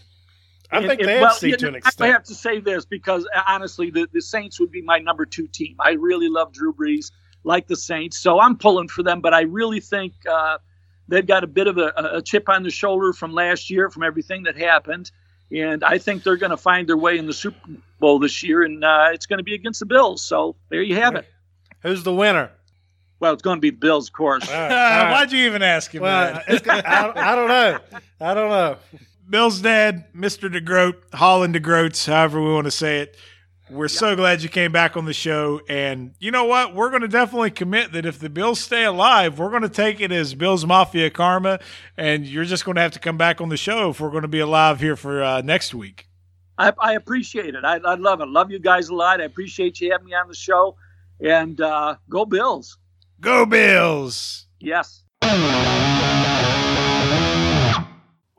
[0.72, 2.60] I And- think and- the well, AFC you to know, an I have to say
[2.60, 5.76] this because uh, honestly, the, the Saints would be my number two team.
[5.80, 7.12] I really love Drew Brees,
[7.44, 9.22] like the Saints, so I'm pulling for them.
[9.22, 10.58] But I really think uh,
[11.08, 14.04] they've got a bit of a, a chip on the shoulder from last year, from
[14.04, 15.12] everything that happened,
[15.52, 17.58] and I think they're going to find their way in the Super
[18.00, 20.22] Bowl this year, and uh, it's going to be against the Bills.
[20.24, 21.28] So there you have it.
[21.82, 22.52] Who's the winner?
[23.20, 24.48] Well, it's going to be the Bills, of course.
[24.48, 25.12] All right, all right.
[25.12, 26.68] Why'd you even ask him Well, that?
[26.88, 27.80] I, I don't know.
[28.22, 28.78] I don't know.
[29.30, 30.52] Bill's dad, Mr.
[30.52, 33.16] DeGroat, Holland DeGroats, however we want to say it.
[33.70, 35.62] We're so glad you came back on the show.
[35.70, 36.74] And you know what?
[36.74, 40.02] We're going to definitely commit that if the Bills stay alive, we're going to take
[40.02, 41.60] it as Bills Mafia karma.
[41.96, 44.24] And you're just going to have to come back on the show if we're going
[44.24, 46.08] to be alive here for uh, next week.
[46.58, 47.64] I, I appreciate it.
[47.64, 48.28] I, I love it.
[48.28, 49.22] Love you guys a lot.
[49.22, 50.76] I appreciate you having me on the show,
[51.22, 52.78] and uh, go Bills.
[53.22, 54.48] Go Bills!
[54.60, 55.04] Yes.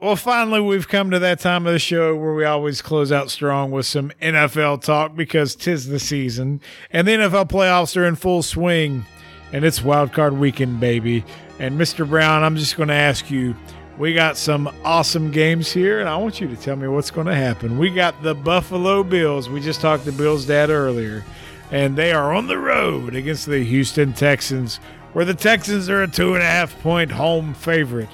[0.01, 3.31] Well, finally, we've come to that time of the show where we always close out
[3.31, 8.17] strong with some NFL talk because tis the season and the NFL playoffs are in
[8.17, 9.05] full swing
[9.53, 11.23] and it's wild card weekend, baby.
[11.59, 12.09] And Mr.
[12.09, 13.55] Brown, I'm just going to ask you
[13.99, 17.27] we got some awesome games here, and I want you to tell me what's going
[17.27, 17.77] to happen.
[17.77, 19.51] We got the Buffalo Bills.
[19.51, 21.23] We just talked to Bill's dad earlier,
[21.71, 24.77] and they are on the road against the Houston Texans,
[25.13, 28.09] where the Texans are a two and a half point home favorite.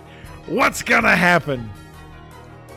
[0.46, 1.68] What's going to happen?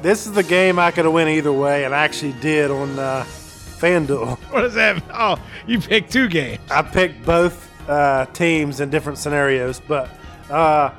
[0.01, 2.97] This is the game I could have went either way, and I actually did on
[2.97, 4.38] uh, FanDuel.
[4.51, 5.03] What does that?
[5.13, 6.59] Oh, you picked two games.
[6.72, 10.09] I picked both uh, teams in different scenarios, but
[10.49, 10.91] uh,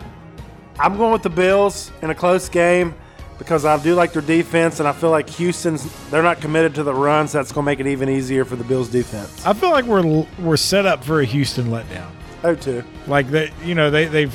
[0.78, 2.94] I'm going with the Bills in a close game
[3.36, 6.84] because I do like their defense, and I feel like Houston's they're not committed to
[6.84, 9.44] the run, so that's going to make it even easier for the Bills defense.
[9.44, 12.10] I feel like we're we're set up for a Houston letdown.
[12.44, 12.84] Oh, too.
[13.08, 14.34] Like that, you know, they they've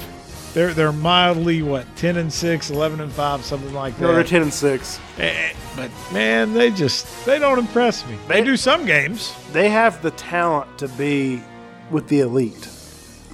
[0.56, 4.02] they're they're mildly what 10 and 6, 11 and 5, something like that.
[4.02, 5.00] No, they're ten and six.
[5.20, 8.18] Eh, But man, they just they don't impress me.
[8.28, 9.36] They do some games.
[9.54, 11.44] They have the talent to be
[11.92, 12.70] with the elite.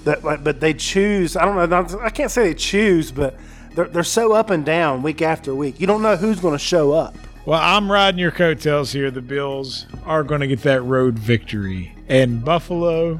[0.03, 1.37] That, like, but they choose.
[1.37, 1.65] I don't know.
[1.67, 3.37] not- I can't say they choose, but
[3.75, 5.79] they're they're so up and down week after week.
[5.79, 7.15] You don't know who's going to show up.
[7.45, 9.09] Well, I'm riding your coattails here.
[9.11, 11.95] The Bills are going to get that road victory.
[12.07, 13.19] And Buffalo,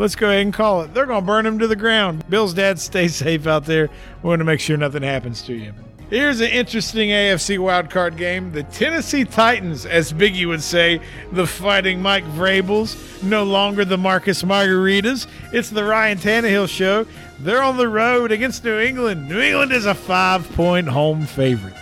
[0.00, 0.94] let's go ahead and call it.
[0.94, 2.24] They're going to burn him to the ground.
[2.30, 3.90] Bill's dad, stay safe out there.
[4.22, 5.74] We want to make sure nothing happens to you.
[6.08, 8.50] Here's an interesting AFC wildcard game.
[8.50, 11.00] The Tennessee Titans, as Biggie would say,
[11.32, 15.26] the fighting Mike Vrabels, no longer the Marcus Mariotas.
[15.52, 17.06] It's the Ryan Tannehill show.
[17.38, 19.28] They're on the road against New England.
[19.28, 21.74] New England is a five point home favorite.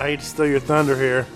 [0.00, 1.26] I hate to steal your thunder here.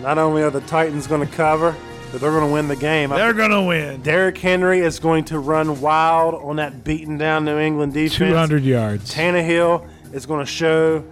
[0.00, 1.76] Not only are the Titans going to cover,
[2.14, 3.10] but they're going to win the game.
[3.10, 4.00] They're going to win.
[4.02, 8.14] Derrick Henry is going to run wild on that beaten down New England defense.
[8.30, 9.12] 200 yards.
[9.12, 11.02] Tannehill is going to show.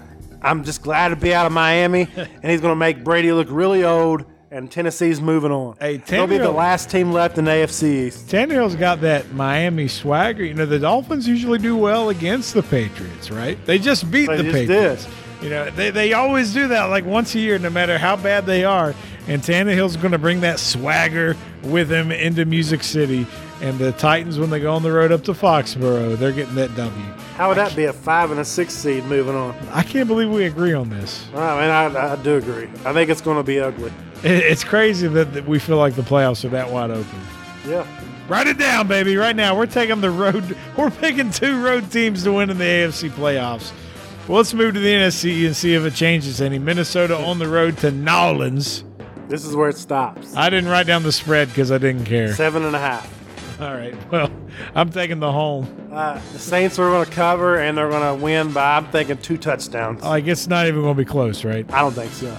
[0.41, 3.49] I'm just glad to be out of Miami, and he's going to make Brady look
[3.51, 4.27] really old.
[4.53, 5.75] And Tennessee's moving on.
[5.81, 8.29] Hey, They'll be the last team left in the AFC East.
[8.29, 10.45] Tannehill's got that Miami swagger.
[10.45, 13.59] You know, the Dolphins usually do well against the Patriots, right?
[13.67, 15.05] They just beat They the just Patriots.
[15.07, 15.13] did.
[15.43, 18.47] You know, they, they always do that like once a year, no matter how bad
[18.47, 18.95] they are.
[19.29, 23.27] And Tannehill's going to bring that swagger with him into Music City.
[23.61, 26.75] And the Titans, when they go on the road up to Foxborough, they're getting that
[26.75, 27.03] W.
[27.37, 29.55] How would that be a five and a six seed moving on?
[29.71, 31.25] I can't believe we agree on this.
[31.35, 32.69] I mean, I, I do agree.
[32.85, 33.93] I think it's going to be ugly.
[34.25, 37.21] It- It's crazy that, that we feel like the playoffs are that wide open.
[37.67, 37.87] Yeah.
[38.29, 39.17] Write it down, baby.
[39.17, 40.57] Right now, we're taking the road.
[40.77, 43.73] We're picking two road teams to win in the AFC playoffs.
[44.29, 46.59] Well, let's move to the NFC and see if it changes any.
[46.59, 48.85] Minnesota on the road to Nolans.
[49.29, 50.35] This is where it stops.
[50.37, 52.35] I didn't write down the spread because I didn't care.
[52.35, 53.61] Seven and a half.
[53.61, 53.95] All right.
[54.11, 54.31] Well,
[54.75, 55.69] I'm taking the home.
[55.93, 59.19] Uh, the Saints are going to cover, and they're going to win by, I'm thinking,
[59.19, 60.03] two touchdowns.
[60.03, 61.71] Like it's not even going to be close, right?
[61.73, 62.37] I don't think so.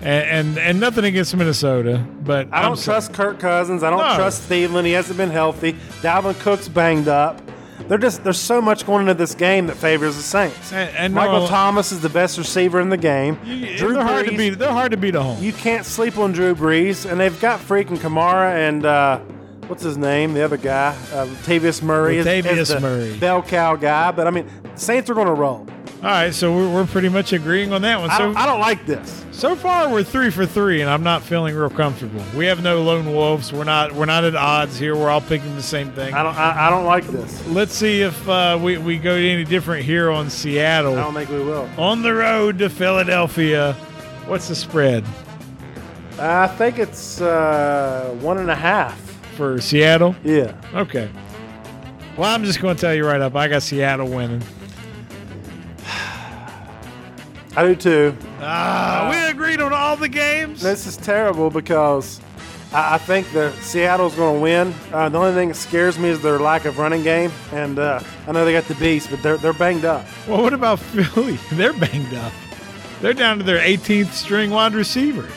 [0.00, 3.82] And and, and nothing against Minnesota, but I don't I'm trust Kirk Cousins.
[3.82, 4.14] I don't No.
[4.16, 4.84] trust Thielen.
[4.84, 5.72] He hasn't been healthy.
[6.02, 7.40] Dalvin Cook's banged up.
[7.88, 10.72] They're just there's so much going into this game that favors the Saints.
[10.72, 13.38] And, and Michael no, Thomas is the best receiver in the game.
[13.44, 14.50] you- Drew they're hard to beat.
[14.58, 15.42] They're hard to beat at home.
[15.42, 19.18] You can't sleep on Drew Brees, and they've got freaking Kamara and uh,
[19.66, 23.16] what's his name, the other guy, uh, Latavius Murray, is- is Murray.
[23.18, 24.10] bell cow guy.
[24.12, 25.66] But I mean, the Saints are going to roll.
[26.04, 28.10] All right, so we're, we're pretty much agreeing on that one.
[28.10, 29.24] I So don't, I don't like this.
[29.32, 32.22] so far we're three for three, and I'm not feeling real comfortable.
[32.36, 33.54] We have no lone wolves.
[33.54, 34.94] We're not we're not at odds here.
[34.94, 36.12] We're all picking the same thing.
[36.12, 36.36] I don't.
[36.36, 37.46] I, I don't like this.
[37.46, 40.92] Let's see if uh, we we go any different here on Seattle.
[40.92, 41.70] I don't think we will.
[41.78, 43.72] on the road to Philadelphia.
[44.26, 45.04] What's the spread
[46.18, 49.00] I think it's uh, one and a half.
[49.36, 50.14] for Seattle?
[50.22, 50.54] Yeah.
[50.74, 51.10] Okay.
[52.18, 53.34] Well, I'm just going to tell you right up.
[53.34, 54.42] I got Seattle winning.
[57.56, 58.16] I do too.
[58.40, 60.60] Ah, we agreed on all the games.
[60.60, 62.20] This is terrible because
[62.72, 64.74] I, I think that Seattle's going to win.
[64.92, 68.00] Uh, the only thing that scares me is their lack of running game, and uh,
[68.26, 70.04] I know they got the beast, but they're they're banged up.
[70.28, 71.38] Well, what about Philly?
[71.52, 72.32] They're banged up.
[73.00, 75.28] They're down to their 18th string wide receiver.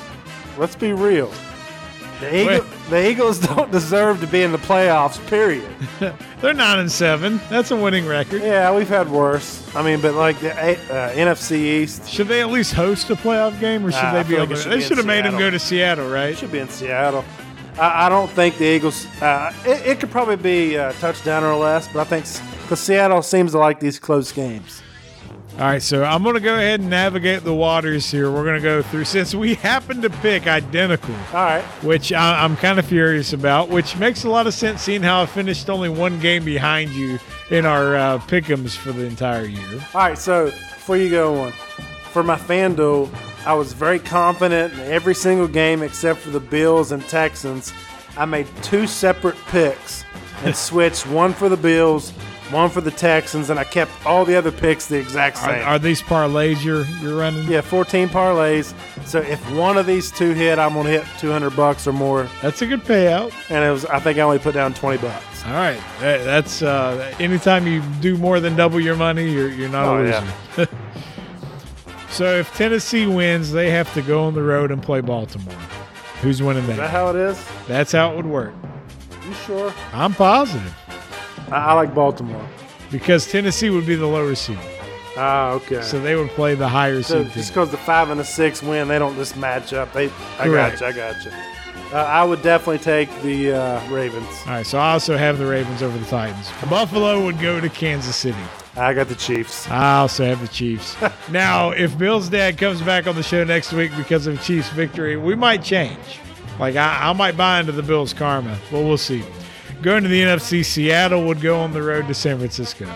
[0.58, 1.32] Let's be real.
[2.20, 5.26] The, Eagle, the Eagles don't deserve to be in the playoffs.
[5.28, 5.70] Period.
[6.42, 7.40] They're nine and seven.
[7.50, 8.42] That's a winning record.
[8.42, 9.64] Yeah, we've had worse.
[9.76, 13.60] I mean, but like the uh, NFC East Should they at least host a playoff
[13.60, 15.50] game, or should Ah, they be able like should They should have made them go
[15.52, 16.30] to Seattle, right?
[16.32, 17.24] It should be in Seattle.
[17.80, 19.06] I, I don't think the Eagles.
[19.22, 22.26] Uh, it, it could probably be a touchdown or less, but I think
[22.64, 24.82] because Seattle seems to like these close games.
[25.58, 28.30] All right, so I'm going to go ahead and navigate the waters here.
[28.32, 31.64] We're going to go through since we happen to pick identical, All right.
[31.84, 35.24] which I, I'm kind of furious about, which makes a lot of sense seeing how
[35.24, 37.18] I finished only one game behind you
[37.50, 39.84] in our uh, pick'ems for the entire year.
[39.96, 41.52] All right, so before you go on,
[42.12, 43.10] for my FanDuel,
[43.48, 47.74] I was very confident in every single game except for the Bills and Texans.
[48.16, 50.04] I made two separate picks
[50.44, 52.14] and switched one for the Bills,
[52.52, 55.66] one for the Texans, and I kept all the other picks the exact same.
[55.68, 57.48] are these parlays you're you're running?
[57.50, 58.74] yeah, 14 parlays.
[59.06, 62.30] So if one of these two hit, I'm gonna hit 200 bucks or more.
[62.42, 63.32] That's a good payout.
[63.50, 65.46] And it was, I think I only put down 20 bucks.
[65.46, 69.70] All right, That- that's uh, anytime you do more than double your money, you're you're
[69.70, 70.66] not Oh, a yeah.
[72.10, 75.54] so if Tennessee wins, they have to go on the road and play Baltimore.
[76.22, 76.90] Who's winning Is that that?
[76.90, 77.46] how it is?
[77.68, 78.54] That's how it would work.
[79.28, 79.74] You sure?
[79.94, 80.74] I'm positive
[81.52, 82.46] I, I like Baltimore.
[82.92, 84.60] because Tennessee would be the lower seed,
[85.18, 85.82] Ah, okay.
[85.82, 88.62] so they would play the higher So seed just because the five and the six
[88.64, 89.92] win, they don't just match up.
[89.94, 90.06] They,
[90.40, 90.80] I Correct.
[90.80, 91.04] got you.
[91.04, 91.32] I got you.
[91.94, 94.28] Uh, I would definitely take the uh, Ravens.
[94.46, 96.50] All right, so I also have the Ravens over the Titans.
[96.70, 98.38] Buffalo would go to Kansas City.
[98.76, 99.70] I got the Chiefs.
[99.70, 100.98] I also have the Chiefs.
[101.32, 105.16] now, if Bill's dad comes back on the show next week because of Chiefs' victory,
[105.16, 106.20] we might change.
[106.60, 109.24] Like, I, I might buy into the Bills' karma, but we'll see.
[109.82, 112.92] Going to the NFC, Seattle would go on the road to San Francisco.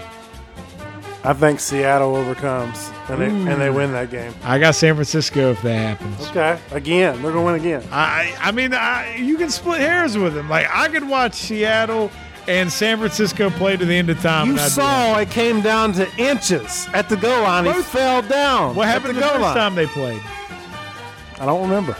[1.23, 3.75] I think Seattle overcomes and they and they mm.
[3.75, 4.33] win that game.
[4.43, 6.27] I got San Francisco if that happens.
[6.29, 7.83] Okay, again, they're gonna win again.
[7.91, 10.49] I, I mean, I, you can split hairs with them.
[10.49, 12.09] Like, I could watch Seattle
[12.47, 14.47] and San Francisco play to the end of time.
[14.47, 17.65] You and saw it came down to inches at the goal line.
[17.65, 18.75] He Both- fell down.
[18.75, 19.55] What at happened the the goal first line.
[19.55, 20.21] time they played?
[21.39, 21.95] I don't remember.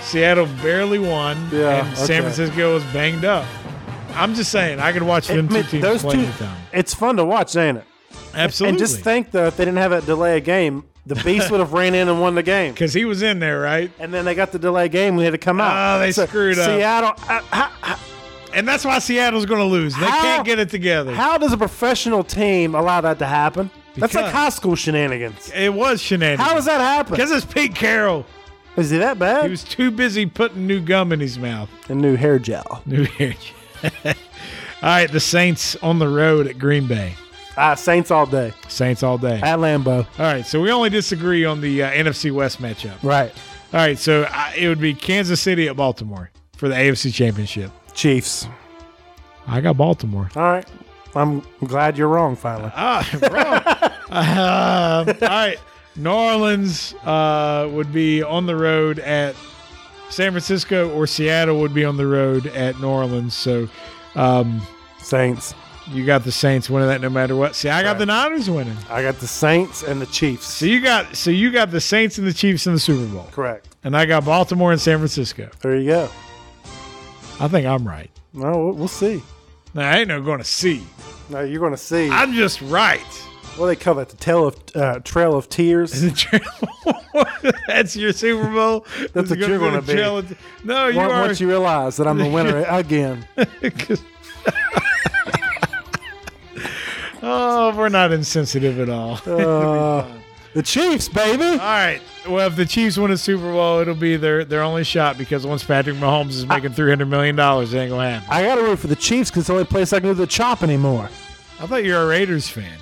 [0.00, 2.22] Seattle barely won, Yeah, and San.
[2.22, 3.46] Francisco was banged up.
[4.16, 6.56] I'm just saying, I could watch them two teams those play two, anytime.
[6.72, 7.84] it's fun to watch, ain't it?
[8.34, 8.70] Absolutely.
[8.70, 11.72] And just think though, if they didn't have that delay game, the Beast would have
[11.74, 12.72] ran in and won the game.
[12.72, 13.90] because he was in there, right?
[13.98, 15.16] And then they got the delay game.
[15.16, 15.96] We had to come out.
[15.96, 16.66] Oh, they screwed up.
[16.66, 17.12] Seattle.
[17.28, 17.96] uh,
[18.54, 19.94] And that's why Seattle's going to lose.
[19.98, 21.12] They How- can't get it together.
[21.12, 23.70] how does a professional team allow that to happen?
[23.96, 25.50] That's like high school shenanigans.
[25.54, 26.40] it was shenanigans.
[26.48, 27.12] How does that happen?
[27.12, 28.26] Because it's Pete Carroll.
[28.76, 29.44] Is he that bad?
[29.44, 31.68] He was too busy putting new gum in his mouth.
[31.88, 32.82] a new hair gel.
[32.86, 33.34] New hair.
[33.84, 37.14] All right, the Saints on the road at Green Bay.
[37.56, 39.40] Ah, Saints all day Saints all day.
[39.40, 39.98] at Lambeau.
[40.18, 43.00] All right, so we only disagree on the uh, NFC West matchup.
[43.02, 43.32] Right.
[43.72, 47.70] All right, so uh, it would be Kansas City at Baltimore for the AFC Championship.
[47.94, 48.46] Chiefs.
[49.46, 50.28] I got Baltimore.
[50.36, 50.66] All right.
[51.14, 52.34] I'm glad you're wrong.
[52.34, 52.72] Finally.
[52.74, 55.06] Ah, wrong.
[55.08, 55.58] Um, all right,
[55.96, 59.36] New Orleans uh, would be on the road at
[60.10, 63.34] San Francisco, or Seattle would be on the road at New Orleans.
[63.34, 63.68] So
[64.14, 64.62] um,
[64.98, 65.54] Saints.
[65.88, 67.54] you got the Saints winning that no matter what.
[67.56, 67.98] See, I got Right.
[67.98, 68.76] the Niners winning.
[68.88, 70.46] I got the Saints and the Chiefs.
[70.46, 73.28] So you got so you got the Saints and the Chiefs in the Super Bowl,
[73.32, 73.68] Correct.
[73.84, 75.50] and I got Baltimore and San Francisco.
[75.60, 76.08] There you go.
[77.40, 78.10] I think I'm right.
[78.32, 79.22] No, we'll, we'll see.
[79.74, 80.84] Now, I ain't no going to see.
[81.28, 82.08] No, you're going to see.
[82.08, 83.00] I'm just right.
[83.56, 84.08] What do they call it?
[84.08, 85.92] The tail of uh, Trail of Tears.
[87.66, 88.86] That's your Super Bowl.
[89.12, 89.94] That's what you're gonna be.
[89.94, 90.36] be.
[90.64, 91.22] No, you Once- are.
[91.22, 93.26] Once you realize that I'm the winner again.
[97.26, 99.14] Oh, we're not insensitive at all.
[99.24, 100.06] Uh,
[100.52, 101.42] the Chiefs, baby.
[101.42, 102.00] All right.
[102.28, 105.46] Well, if the Chiefs win a Super Bowl, it'll be their their only shot because
[105.46, 108.28] once Patrick Mahomes is making three hundred million dollars, it ain't gonna happen.
[108.30, 110.14] I got to root for the Chiefs because it's the only place I can do
[110.14, 111.08] the chop anymore.
[111.60, 112.78] I thought you're a Raiders fan.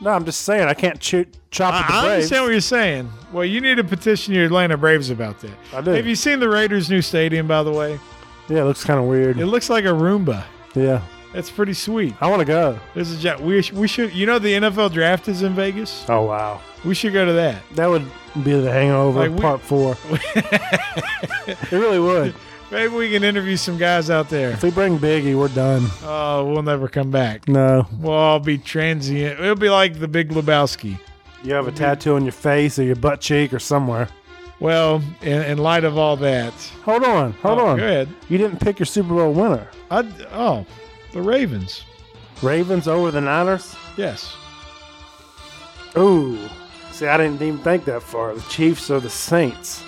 [0.00, 2.12] No, I'm just saying I can't ch- chop I, with the I Braves.
[2.14, 3.10] understand what you're saying.
[3.32, 5.50] Well, you need to petition your Atlanta Braves about that.
[5.74, 5.90] I do.
[5.90, 7.46] Have you seen the Raiders' new stadium?
[7.46, 7.98] By the way,
[8.48, 9.38] Yeah, it looks kind of weird.
[9.38, 10.44] it looks like a Roomba.
[10.74, 11.02] Yeah,
[11.34, 12.14] That's pretty sweet.
[12.20, 12.78] I want to go.
[12.94, 16.04] This is we sh- we should you know the NFL draft is in Vegas.
[16.08, 17.62] Oh wow, We should go to that.
[17.74, 18.06] that would
[18.42, 19.96] be the Hangover Like, we- Part Four.
[20.34, 22.34] it really would.
[22.70, 24.50] Maybe we can interview some guys out there.
[24.50, 25.86] If we bring Biggie, we're done.
[26.04, 27.48] Oh, we'll never come back.
[27.48, 29.40] No, We'll all be transient.
[29.40, 30.96] It'll be like the Big Lebowski.
[31.42, 34.08] you have a tattoo on your face or your butt cheek or somewhere.
[34.60, 36.52] Well, in, in light of all that,
[36.84, 37.78] Hold on, hold Oh, on.
[37.78, 38.08] Go ahead.
[38.28, 39.66] You didn't pick your Super Bowl winner.
[39.90, 40.64] I, oh,
[41.12, 41.84] the Ravens.
[42.42, 43.74] Ravens over the Niners.
[43.96, 44.36] Yes.
[45.96, 46.38] Ooh,
[46.92, 48.34] see, I didn't even think that far.
[48.34, 49.82] The Chiefs or the Saints.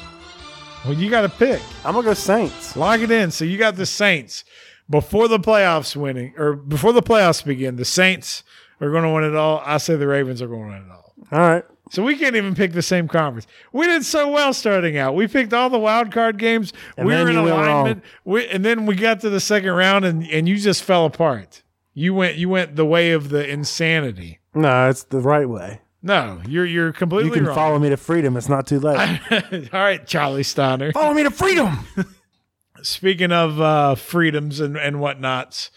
[0.85, 1.63] Well, you got to pick.
[1.85, 2.77] I'm gonna go Saints.
[2.77, 3.31] Lock it in.
[3.31, 4.45] So you got the Saints
[4.91, 7.77] before the playoffs winning, or before the playoffs begin.
[7.77, 8.43] The Saints
[8.81, 9.63] are going to win it all.
[9.65, 11.15] I say the Ravens are going to win it all.
[11.33, 11.65] All right.
[11.91, 13.47] So we can't even pick the same conference.
[13.73, 15.15] We did so well starting out.
[15.15, 16.73] We picked all the wild card games.
[16.97, 18.03] And we were in alignment.
[18.25, 21.63] We, and then we got to the second round, and, and you just fell apart.
[21.95, 24.41] You went you went the way of the insanity.
[24.55, 25.83] No, it's the right way.
[26.03, 27.55] No, you're you're completely You can wrong.
[27.55, 28.37] follow me to freedom.
[28.37, 29.21] It's not too late.
[29.73, 30.93] all right, Charlie Steiner.
[30.93, 31.79] follow me to freedom.
[32.83, 35.71] Speaking of uh, freedoms and, and whatnots,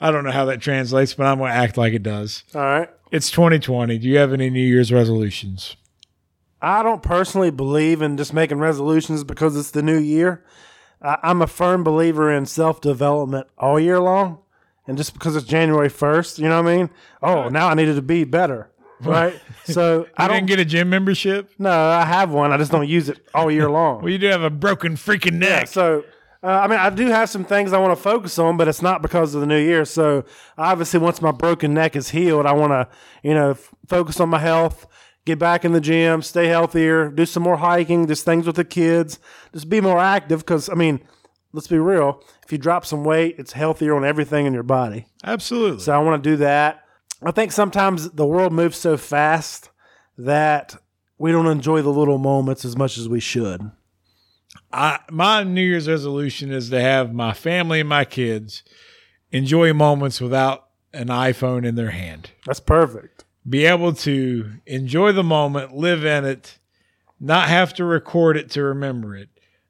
[0.00, 2.44] I don't know how that translates, but I'm going to act like it does.
[2.54, 2.90] All right.
[3.10, 3.98] It's 2020.
[3.98, 5.76] Do you have any New Year's resolutions?
[6.60, 10.44] I don't personally believe in just making resolutions because it's the new year.
[11.00, 14.40] I, I'm a firm believer in self development all year long.
[14.86, 16.90] And just because it's January 1st, you know what I mean?
[17.22, 18.69] Oh, now I needed to be better.
[19.04, 19.40] Right?
[19.64, 21.50] so I don't didn't get a gym membership.
[21.58, 22.52] No, I have one.
[22.52, 24.02] I just don't use it all year long.
[24.02, 25.68] Well, you do have a broken freaking neck.
[25.68, 26.04] So,
[26.42, 28.82] uh, I mean, I do have some things I want to focus on, but it's
[28.82, 29.84] not because of the new year.
[29.84, 30.24] So,
[30.58, 32.88] obviously, once my broken neck is healed, I want to,
[33.22, 34.86] you know, f- focus on my health,
[35.24, 38.64] get back in the gym, stay healthier, do some more hiking, just things with the
[38.64, 39.18] kids,
[39.52, 40.40] just be more active.
[40.40, 41.00] Because, I mean,
[41.52, 42.22] let's be real.
[42.44, 45.06] If you drop some weight, it's healthier on everything in your body.
[45.24, 45.80] Absolutely.
[45.80, 46.84] So, I want to do that.
[47.22, 49.70] I think sometimes the world moves so fast
[50.16, 50.76] that
[51.18, 53.70] we don't enjoy the little moments as much as we should.
[54.72, 58.62] I, my New Year's resolution is to have my family and my kids
[59.30, 62.30] enjoy moments without an iPhone in their hand.
[62.46, 63.24] That's perfect.
[63.48, 66.58] Be able to enjoy the moment, live in it,
[67.18, 69.28] not have to record it to remember it,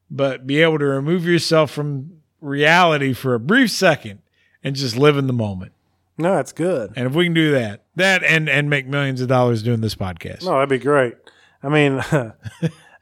[0.09, 4.19] but be able to remove yourself from reality for a brief second
[4.63, 5.73] and just live in the moment.
[6.21, 6.93] No, that's good.
[6.95, 9.95] And if we can do that, that and and make millions of dollars doing this
[9.95, 10.43] podcast.
[10.43, 11.15] No, that'd be great.
[11.63, 12.01] I mean,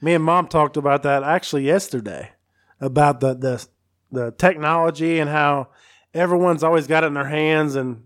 [0.01, 2.31] me and mom talked about that actually yesterday
[2.79, 3.67] about the the
[4.11, 5.69] the technology and how
[6.13, 8.03] everyone's always got it in their hands and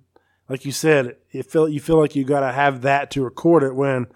[0.50, 3.64] like you said, you feel you feel like you got to have that to record
[3.64, 4.08] it when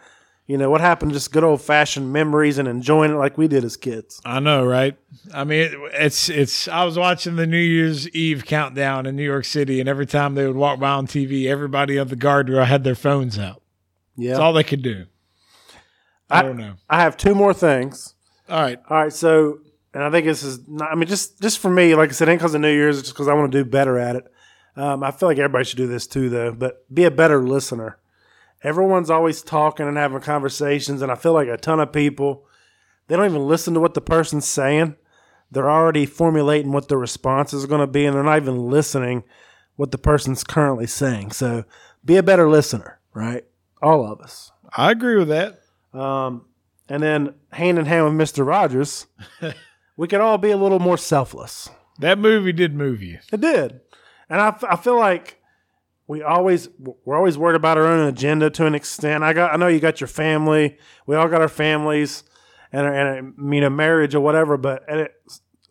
[0.48, 3.64] you know what happened just good old fashioned memories and enjoying it like we did
[3.64, 4.20] as kids.
[4.26, 4.98] I know, right?
[5.34, 6.68] I mean, it, it's it's.
[6.68, 10.36] I was watching the New Year's Eve countdown in New York City, and every time
[10.36, 13.62] they would walk by on TV, everybody on the guardrail had their phones out.
[14.16, 14.32] Yeah.
[14.32, 15.06] That's all they could do.
[16.30, 16.74] I, I- don't know.
[16.90, 18.14] I have two more things.
[18.50, 19.60] All right, All right, so
[19.94, 20.90] and I think this is not.
[20.92, 23.08] I mean, just just for me, like I said, ain't because of New Year's, it's
[23.10, 24.32] just because I want to do better at it.
[24.78, 26.54] Um, I feel like everybody should do this too, though.
[26.54, 27.98] But be a better listener.
[28.64, 32.48] Everyone's always talking and having conversations, and I feel like a ton of people
[33.08, 34.96] they don't even listen to what the person's saying.
[35.50, 39.24] They're already formulating what the response is going to be, and they're not even listening
[39.76, 41.32] what the person's currently saying.
[41.32, 41.64] So
[42.04, 43.46] be a better listener, right?
[43.82, 44.52] All of us.
[44.76, 45.62] I agree with that.
[45.98, 46.46] Um,
[46.90, 49.08] and then hand in hand with Mister Rogers,
[49.98, 51.70] we could all be a little more selfless.
[52.00, 53.20] That movie did move you.
[53.32, 53.80] It did,
[54.30, 55.42] and I, f- I feel like
[56.08, 56.70] we always
[57.06, 59.24] we're always worried about our own agenda to an extent.
[59.24, 60.78] I got I know you got your family.
[61.06, 62.24] We all got our families
[62.72, 64.58] and and mean a marriage or whatever.
[64.58, 65.10] But at a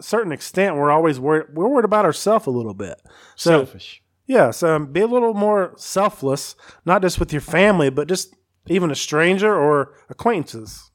[0.01, 1.47] certain extent, we're always worried.
[1.55, 3.01] We're worried about ourselves a little bit.
[3.35, 4.03] So Selfish.
[4.27, 8.35] yeah, so um, be a little more selfless, not just with your family, but just
[8.67, 10.91] even a stranger or acquaintances.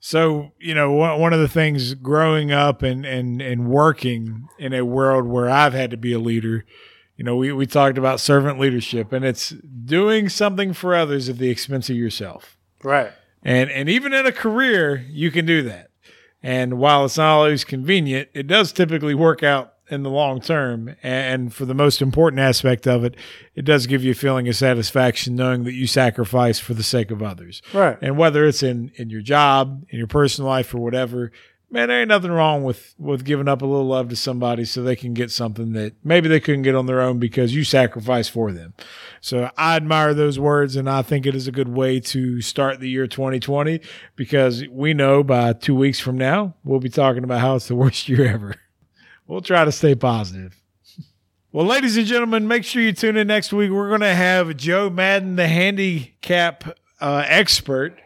[0.00, 4.74] So you know, one one of the things growing up and and and working in
[4.74, 6.66] a world where I've had to be a leader,
[7.22, 11.38] you know, we we talked about servant leadership, and it's doing something for others at
[11.38, 12.58] the expense of yourself.
[12.82, 13.12] Right.
[13.44, 15.90] And and even in a career, you can do that.
[16.42, 20.96] And while it's not always convenient, it does typically work out in the long term.
[21.00, 23.16] And for the most important aspect of it,
[23.54, 27.12] it does give you a feeling of satisfaction knowing that you sacrifice for the sake
[27.12, 27.62] of others.
[27.72, 27.98] Right.
[28.02, 31.30] And whether it's in, in your job, in your personal life, or whatever,
[31.72, 34.82] man, there ain't nothing wrong with with giving up a little love to somebody so
[34.82, 38.30] they can get something that maybe they couldn't get on their own because you sacrificed
[38.30, 38.74] for them.
[39.20, 42.78] So I admire those words, and I think it is a good way to start
[42.78, 43.80] the year 2020
[44.14, 47.74] because we know by two weeks from now we'll be talking about how it's the
[47.76, 48.54] worst year ever.
[49.26, 50.56] We'll try to stay positive.
[51.54, 53.70] Well, ladies and gentlemen, make sure you tune in next week.
[53.70, 56.64] We're going to have Joe Madden, the handicap
[56.98, 58.00] uh, expert.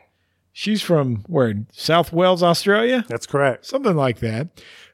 [0.58, 1.52] She's from where?
[1.70, 3.04] South Wales, Australia?
[3.08, 3.66] That's correct.
[3.66, 4.48] something like that.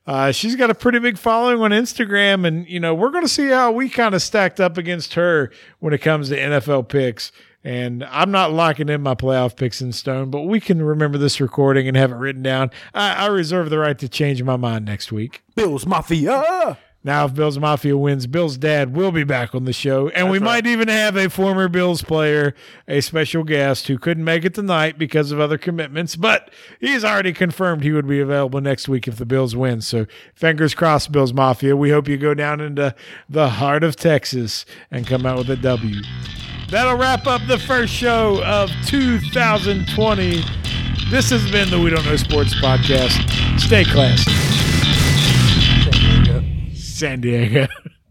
[0.04, 3.28] Uh, she's got a pretty big following on Instagram, and you know we're going to
[3.28, 7.30] see how we kind of stacked up against her when it comes to NFL picks.
[7.62, 11.40] And I'm not locking in my playoff picks in stone, but we can remember this
[11.40, 12.72] recording and have it written down.
[12.92, 15.44] I, I reserve the right to change my mind next week.
[15.54, 16.76] Bills Mafia.
[17.04, 20.08] Now, if Bills Mafia wins, Bill's dad will be back on the show.
[20.10, 20.44] And we right.
[20.44, 22.54] might even have a former Bills player,
[22.86, 27.32] a special guest who couldn't make it tonight because of other commitments, but he's already
[27.32, 29.80] confirmed he would be available next week if the Bills win.
[29.80, 31.76] So fingers crossed, Bills Mafia.
[31.76, 32.94] We hope you go down into
[33.28, 36.00] the heart of Texas and come out with a W.
[36.68, 40.42] That'll wrap up the first show of 2020.
[41.10, 43.60] This has been the We Don't Know Sports podcast.
[43.60, 44.61] Stay classy.
[47.02, 47.66] San Diego.